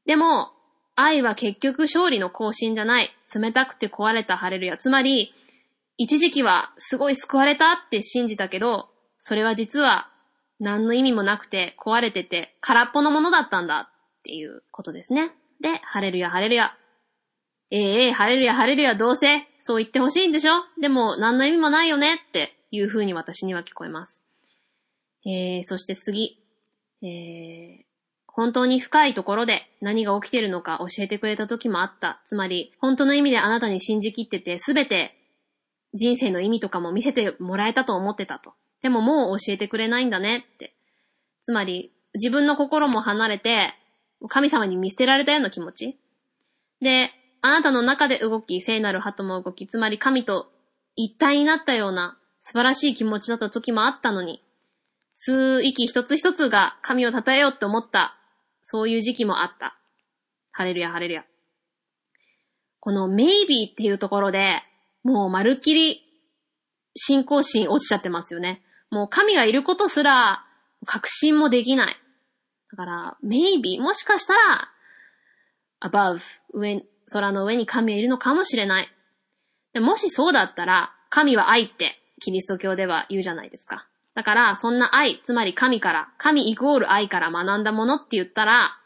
[0.06, 0.52] でも、
[0.94, 3.10] 愛は結局勝利の更新じゃない。
[3.34, 4.78] 冷たくて壊れたハレルヤ。
[4.78, 5.34] つまり、
[5.98, 8.88] 一時期はすごい救われたって信じたけど、
[9.20, 10.10] それは実は
[10.58, 15.32] 何の意味もなくて壊れてて空っぽのものだったんだっていうことですね。
[15.60, 16.76] で、ハレルヤ、ハレルヤ。
[17.70, 20.52] ええええ、ハレルヤ、ハレルヤ、どうせ、そう言ってほしいんでしょ？
[20.80, 24.22] でも、何の意味もないよねっていう風に私には聞こえます。
[25.26, 26.38] えー、そして次。
[27.02, 27.84] えー、
[28.28, 32.22] 本当に深いところで何が起きてるのか教えてくれた時もあった。
[32.26, 35.16] つまり、本当の意味であなたに信じきってて、すべて
[35.92, 38.54] 人生の意味とかも見せてもらえたと思ってたと。
[38.82, 40.74] でももう教えてくれないんだねって。
[41.44, 43.74] つまり、自分の心も離れて、
[44.28, 45.98] 神様に見捨てられたような気持ち。
[46.80, 47.10] で、
[47.42, 50.50] あなたの中で動き、聖なる鳩も動き、つまり神と
[50.96, 54.42] 一体になったような素晴らしい気持ちだった時もあったのに、
[55.16, 58.16] 吸う息一つ一つが神を称えようって思った、
[58.62, 59.78] そういう時期もあった。
[60.52, 61.24] ハレルヤ、ハレルヤ。
[62.80, 64.62] この maybe っていうところで、
[65.02, 66.02] もうまるっきり
[66.96, 68.62] 信仰心落ちちゃってますよね。
[68.96, 70.42] もう神がいることすら
[70.86, 71.96] 確信もできない。
[72.70, 74.70] だから、maybe もしかしたら
[75.82, 76.20] above
[76.54, 76.82] 上、
[77.12, 78.88] 空の上に神はいるのかもしれない。
[79.74, 83.86] でもしそうだったら、神は愛ってキリスト教では言うじゃないですか。
[84.14, 88.78] だから、そんな愛、つまり神から、神イコール愛から学んだものって言ったら、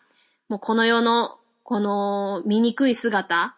[0.48, 3.54] もうこの世の、この醜い姿、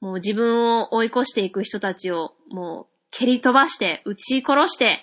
[0.00, 5.02] もう自分を追い越していく人たちを、もう蹴り飛ばして、撃ち殺して、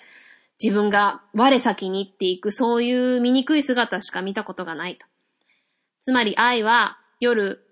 [0.62, 5.06] 自分が我先に行っていく、そういう醜い姿しか見たことがないと。
[6.04, 7.64] つまり愛は夜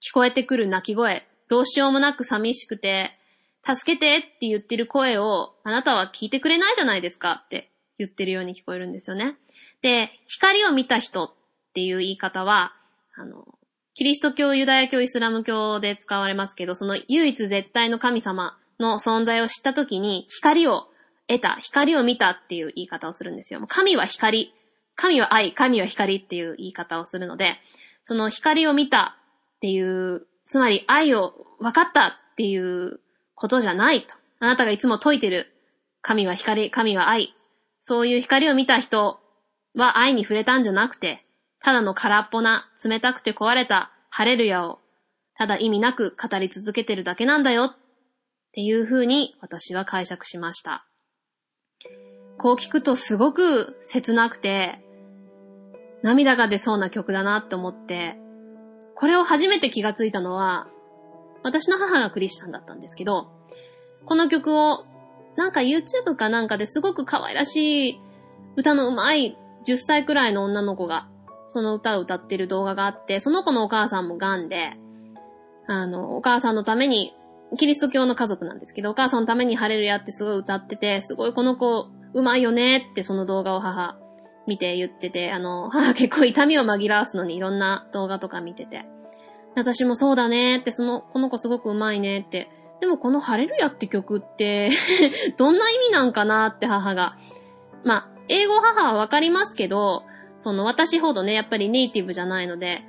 [0.00, 3.16] 聞こえてくる泣き声、どうしようもなく寂しくて、
[3.64, 9.36] 助けてって言ってる声をあなたは聞いてくれないじゃないですかって言ってるように聞こえるんですよね。
[9.82, 11.30] で、光を見た人っ
[11.74, 12.74] ていう言い方は、
[13.14, 13.46] あの、
[13.94, 20.88] キリスト教、ユダヤ教、イスラム教で使われますけど、その唯一絶対の神様の存在を知った時に光を
[21.28, 23.64] 得た、光を見たっていう言い方をするんですよ。
[23.68, 24.52] 神は光、
[24.96, 27.56] 神は愛、神は光っていう言い方をするので、
[28.04, 29.16] その光を見た
[29.56, 33.00] っていう、つまり愛を分かったっていう
[33.34, 34.14] ことじゃないと。
[34.40, 35.52] あなたがいつも説いてる、
[36.02, 37.34] 神は光、神は愛。
[37.82, 39.18] そういう光を見た人
[39.74, 41.24] は愛に触れたんじゃなくて、
[41.64, 44.80] ただの空っぽな、冷たくて壊れたハレルヤを、
[45.36, 47.76] ただ意味なく語り続けてるだけなんだよっ
[48.52, 50.84] ていう風に私は解釈しました。
[52.42, 54.80] こう聞くとすごく切なくて、
[56.02, 58.16] 涙が出そうな曲だなって思って、
[58.96, 60.66] これを初めて気がついたのは、
[61.44, 63.30] 私の母がクリスチャンだったんですけど、
[64.06, 64.84] この曲を、
[65.36, 68.00] なんか YouTube かなんかですごく可愛らしい
[68.56, 69.36] 歌の上手い
[69.66, 71.08] 10歳くらいの女の子が、
[71.50, 74.72] その歌を歌ってる動画があって、その子のお母さんも癌で、
[75.68, 77.14] あの、お母さんのために、
[77.56, 83.96] キリスト教の家族なんですけど、お母さんのために晴れるやってすごい歌ってて、すごいこの子、うまいよねってその動画を母
[84.46, 88.84] 見て言ってて、あの、母 結構痛みを紛らわすのにいろんな動画とか見てて。
[89.54, 92.50] 私もそうだねって、その、この子すごくうまいねって。
[92.80, 94.70] でもこのハレルヤって曲って
[95.38, 97.16] どんな意味なんかなって母が。
[97.84, 100.04] まあ、英語母はわかりますけど、
[100.38, 102.82] その私ほどね、やっぱりネイティブじゃないので、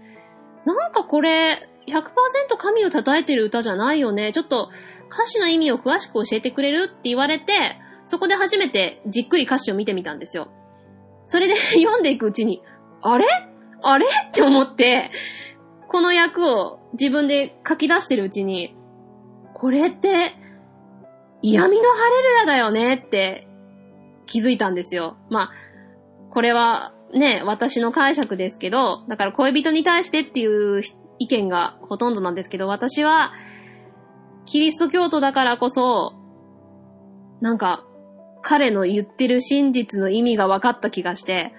[0.66, 4.32] なんかこれ、100%神を叩いてる歌じゃないよね。
[4.32, 4.70] ちょっと
[5.12, 10.50] 歌詞の意味を詳しく教えてくれるって言われて、そこで初めてじっくり歌詞を見てみたんですよ。
[11.26, 12.62] それで 読んでいくうちに、
[13.02, 13.26] あれ？
[13.82, 14.06] あれ？
[14.06, 15.12] って思って、
[15.90, 18.76] この役を自分で書き出してるうちに、
[19.54, 20.36] これって、
[21.42, 23.48] 嫌味のハレルヤだよねって
[24.26, 25.18] 気づいたんですよ。
[25.30, 25.52] まあ、
[26.32, 30.82] これはね、私の解釈ですけど、だから恋人に対してっていう
[31.20, 33.34] 意見がほとんどなんですけど、私は、
[34.46, 36.14] キリスト教徒だからこそ、
[37.40, 37.86] なんか、
[38.44, 41.54] 彼の言ってる真実の意味が分かった気がして、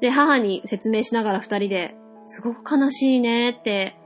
[0.00, 3.96] で、母に説明しながら二人で、すごく悲しいねって、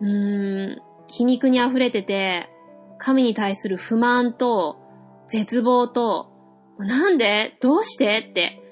[0.00, 2.48] うーん、皮肉に溢れてて、
[2.98, 4.78] 神に対する不満と、
[5.28, 6.32] 絶望と、
[6.78, 7.56] なんで？
[7.60, 8.26] どうして？
[8.30, 8.62] って、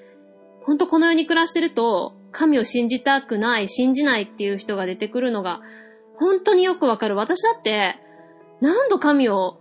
[0.63, 5.61] ほんとこの世に暮らしてると、神を信じたくない、信じないっていう人が出てくるのが、
[6.17, 7.15] 本当によくわかる。
[7.15, 7.95] 私だって、
[8.61, 9.57] 何度神を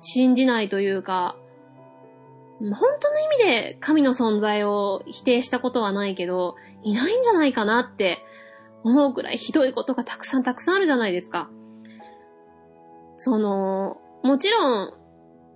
[0.00, 1.36] 信じないというか、
[2.72, 8.18] 本当の意味で神の存在を否定したことはないけど、いないんじゃないかなって
[8.84, 11.50] 思うくらいひどいことがたくさんたくさんあるじゃないですか。
[13.16, 14.92] その、もちろん、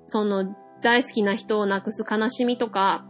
[0.07, 3.05] その、大好きな人を亡くす悲しみとか、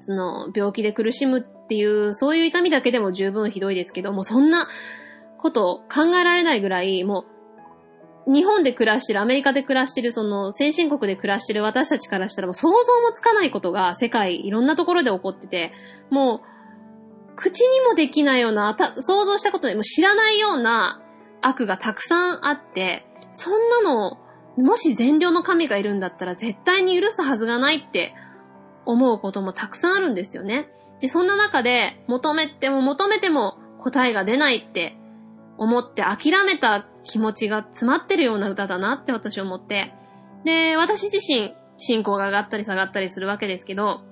[0.00, 4.68] その、病気で苦しむっていう、そういう痛みだけでも十分ひどいですけど、もうそんな
[5.40, 7.33] こと考えられないぐらい、もう
[8.26, 15.72] 日本で暮らしてる、アメリカで暮らしてる、その先進国で暮らしてる私たちからしたらもう想像もつかないことが世界いろんなところで起こってて、
[16.10, 16.40] もう
[17.36, 21.02] 口にもできないような、想像したことでも知らないような
[21.42, 24.18] 悪がたくさんあって、そんなの、
[24.56, 28.14] もし善良の神がいるんだったら絶対に許すはずがないって
[28.86, 30.68] 思うこともたくさんあるんですよね。
[31.00, 34.96] で、そんな中で求めても求めても答えが出ないって
[35.58, 39.92] 思って諦めた気持ちが詰まってるような歌だなって私思って、
[40.44, 44.02] で、私自身、信仰が上がったり下がったりするわけですけど、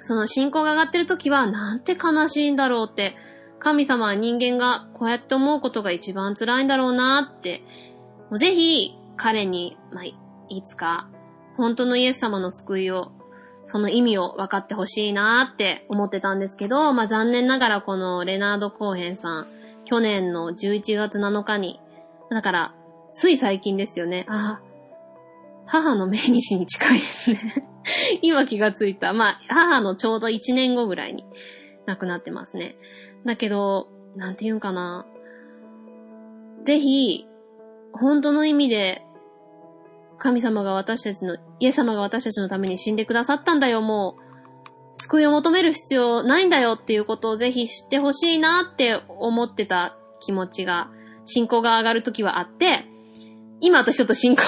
[0.00, 3.16] その信仰が上がってる時は、なんて悲しいんだろうって、
[3.58, 7.62] 神様は人間がこうやって思うことが一番辛いんだろうなって、
[8.30, 10.14] もうぜひ彼に、まあ、い
[10.64, 11.10] つか
[11.56, 13.12] 本当のイエス様の救いを、
[13.66, 19.46] その意味を分かってほしいなって思ってたんですけど、まあ、残念ながらこのレナード・コーヘンさん、
[19.90, 21.80] 去年の11月7日に、
[22.30, 22.74] だから、
[23.12, 24.24] つい最近ですよね。
[24.28, 24.60] あ、
[25.66, 27.66] 母の命日に近いですね
[28.22, 29.12] 今気がついた。
[29.12, 31.24] まあ、母のちょうど1年後ぐらいに
[31.86, 32.76] 亡くなってますね。
[33.24, 35.06] だけど、なんて言うんかな。
[36.64, 37.26] ぜひ、
[37.92, 39.02] 本当の意味で、
[40.18, 44.29] 神様が私たちの、イエス様が私たちのために死んでくださったんだよ、もう。
[45.00, 50.90] 救いを求める必要ないんだよっていうことをぜひ知ってほしいなって思ってた気持ちが、
[51.24, 52.86] 信仰が上がるときはあって、
[53.60, 54.42] 今私ちょっと信仰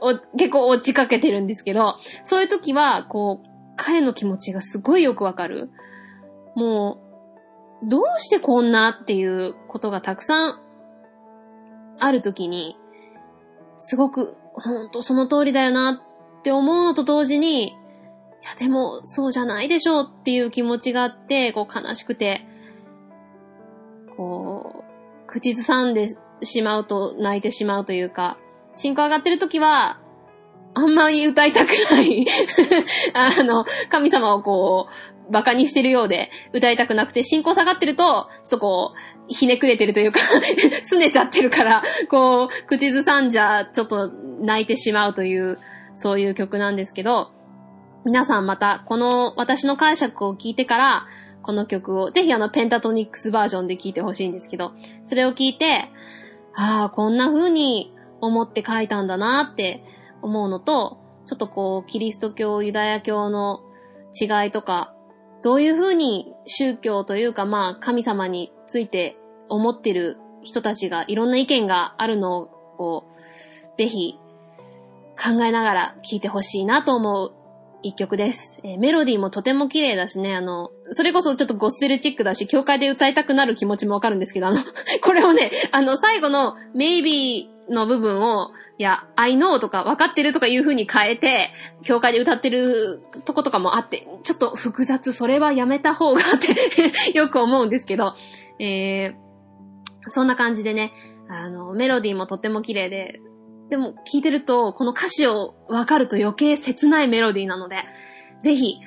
[0.00, 5.70] を 結構落ちかけてるんですけど、そういうときは、こう、彼の気持ちがすごいよくわかる。
[6.54, 6.98] も
[7.82, 10.60] う、どうしてこんなっていうことがたくさん
[11.98, 12.76] あるときに、
[13.78, 16.00] すごく、ほんとその通りだよな
[16.40, 17.76] って思うのと同時に、
[18.42, 22.44] いやでもそうじゃないでしょうっていう気持ちがあって、こう悲しくて、
[24.16, 24.84] こ
[25.24, 26.08] う、口ずさんで
[26.42, 28.38] しまうと泣いてしまうというか、
[28.76, 30.00] 進行上がってる時は、
[30.74, 32.26] あんまり歌いたくない。
[33.14, 40.18] あの、神様をこう、馬鹿にしてるようで歌いたくなくて、進行下がってると、ちょっとこう、ひねくれてるというか
[40.90, 45.58] 拗ねちゃってるから、こう、口ずさんじゃ、ちょっと泣いてしまうという、
[45.94, 47.30] そういう曲なんですけど、
[48.04, 51.06] 皆さんまた、この私の解釈を聞いてから、
[51.42, 54.72] この曲を、ぜひあの、ペンタトニックスバージョンで聴いてほしいんですけど、
[55.06, 55.88] それを聞いて、
[56.54, 59.84] ああ、こんな風に思って書いたんだなって
[60.20, 63.62] 思うのと、ちょっとこう、キリスト教、ユダヤ教の
[64.20, 64.94] 違いとか、
[65.42, 69.16] どういう風に宗教というかまあ神様について
[69.48, 72.42] 思ってる人たちがいろんな意見があるの
[72.78, 73.04] を
[73.76, 74.18] ぜひ
[75.20, 77.34] 考えながら聴いてほしいなと思う
[77.82, 78.56] 一曲です。
[78.62, 84.58] えー、メロディーもとても綺麗だしね、あの、それこそちょっとゴスペルチックだし、教会で歌いたくなる気持ちもわかるんですけど、あの、
[85.02, 91.50] これをね、あの、最後の maybe の部分を、いや、I know とか分かってるとかいう風に変えて、
[91.84, 98.14] 教会で歌ってるとことかもあって、ちょっと複雑、それはやめた方がって よく思うんですけど、
[98.58, 100.92] えー、そんな感じでね、
[101.28, 103.20] あの、メロディーもとっても綺麗で、
[103.72, 107.76] でも聞いてると、この歌詞をわかると余計切ないメロディーなので、
[108.42, 108.82] ぜひ、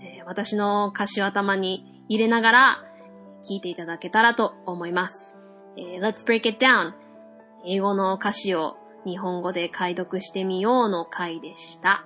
[0.00, 2.84] えー、私の歌詞を頭に入れながら
[3.50, 5.34] 聞いていただけたらと思います。
[5.76, 6.92] えー、Let's break it down.
[7.66, 12.04] 英語の歌詞を日本語で解読してみようの回でした。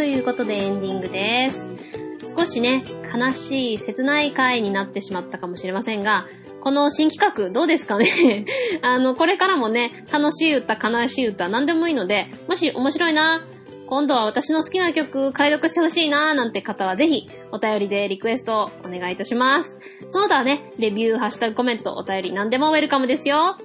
[0.00, 1.62] ということでエンディングです。
[2.34, 2.82] 少しね、
[3.14, 6.26] 悲しい、切ない回になってしまったかもしれませんが、
[6.62, 8.46] この新企画どうですかね？
[8.80, 13.44] あの、これからもね、楽しい歌、悲しい歌、何でもいいので、もし面白いな、
[13.88, 19.68] 今度は私の好きな曲解読してほしいななんて方はぜひお便りでリクエストをお願いいたします。
[20.08, 23.58] その他はね、レビュー、ハッシュタグコメント、お便り何でもウェルカムですよ。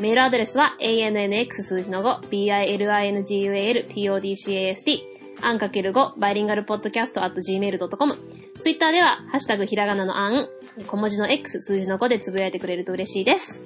[0.00, 5.11] メールアドレスは annx 数字の5 bilingualpodcast
[5.42, 8.16] アンかける5バイリンガルポッドキャスト at gmail.com。
[8.62, 10.48] ツイッターでは、ハッシュタグひらがなのアン、
[10.86, 13.62] 小文字の X 数字の5でつぶやいてくれると嬉しいです。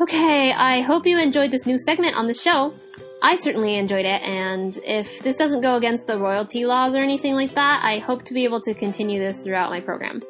[0.00, 2.72] Okay, I hope you enjoyed this new segment on the show.
[3.20, 7.34] I certainly enjoyed it, and if this doesn't go against the royalty laws or anything
[7.34, 10.20] like that, I hope to be able to continue this throughout my program.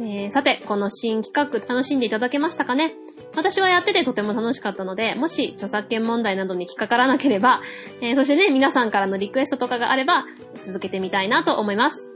[0.00, 2.94] えー、さて、この新企画楽しんでいただけましたかね
[3.34, 7.62] 私はやっててとても楽しかったので、もし著作権問題などに引っかからなければ、
[8.00, 10.26] えー、そしてね、皆さんからのリクエストとかがあれば、
[10.66, 12.08] 続けてみたいなと思います。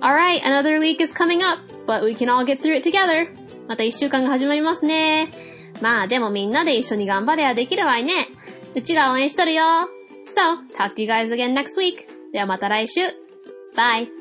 [0.00, 3.28] Alright, another week is coming up, but we can all get through it together.
[3.68, 5.28] また一週間が始まりますね。
[5.80, 8.28] まあでもみんなで一緒に頑張ればできるわいね。
[8.74, 9.62] うちが応援しとるよ。
[10.36, 12.06] So, talk to you guys again next week.
[12.32, 13.00] ではまた来週。
[13.76, 14.19] Bye!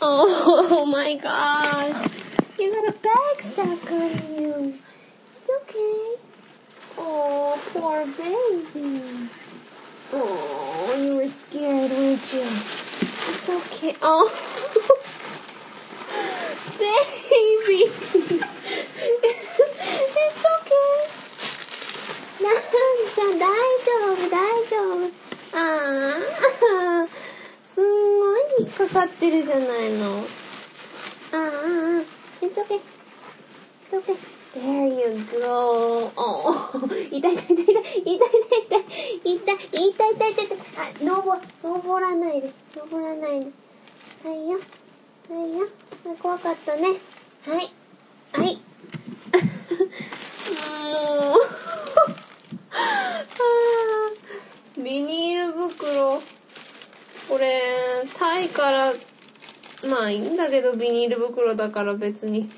[0.00, 2.10] Oh, my god.
[2.58, 4.10] You got a bag stuck on
[4.40, 4.78] you.
[5.36, 6.16] It's okay.
[6.98, 9.28] Oh, poor baby.
[10.12, 12.42] Oh, you were scared, weren't you?
[12.42, 13.96] It's okay.
[14.02, 14.30] Oh.
[16.78, 17.90] baby.
[19.22, 21.22] it's okay.
[22.42, 22.54] なん
[23.14, 24.76] ちゃん、大丈夫、大丈
[25.06, 25.15] 夫。
[28.77, 30.19] かかってるじゃないの。
[30.19, 32.03] ああ、
[32.41, 32.79] it's okay.
[33.89, 34.15] It's okay.
[34.53, 36.11] There you go.
[36.15, 36.69] Oh.
[37.11, 38.35] 痛い痛い痛い痛い痛い
[39.25, 42.53] 痛い痛い痛い痛い痛い痛い痛いあ、登、登らないで。
[42.75, 43.51] 登らないで。
[44.23, 44.59] はいよ。
[45.29, 45.67] はいよ。
[46.21, 46.99] 怖かったね。
[47.45, 47.73] はい。
[48.33, 48.61] はい。
[50.53, 51.37] も
[54.77, 54.83] う。
[54.83, 56.21] ビニール袋。
[57.27, 58.93] これ、タイから、
[59.87, 62.49] まあいいんだけどビニール袋だから別に。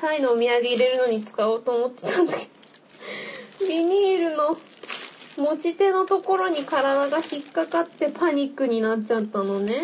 [0.00, 3.66] タイのお土産入れるのに使おうと思ってたんだけど。
[3.66, 4.56] ビニールの
[5.38, 9.82] 持ち手のところに体が引っかかってパニックになっちゃったのね。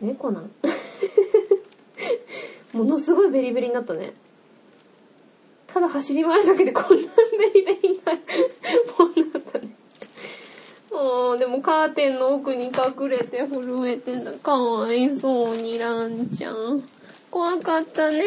[0.00, 0.50] 猫なん？
[2.72, 4.14] ものすごいベリベリになったね。
[5.66, 7.08] ただ走り回るだけでこんな
[7.38, 8.20] ベリベリになる
[8.98, 9.68] もんだったね。
[10.90, 14.32] もう、でもカーテンの奥に隠れて震えてた。
[14.32, 16.82] かわいそうに、ランちゃん。
[17.30, 18.24] 怖かったね。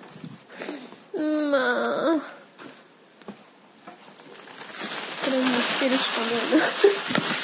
[1.14, 2.20] うん、まあ。
[5.24, 6.60] これも捨てるしかない
[7.36, 7.41] な。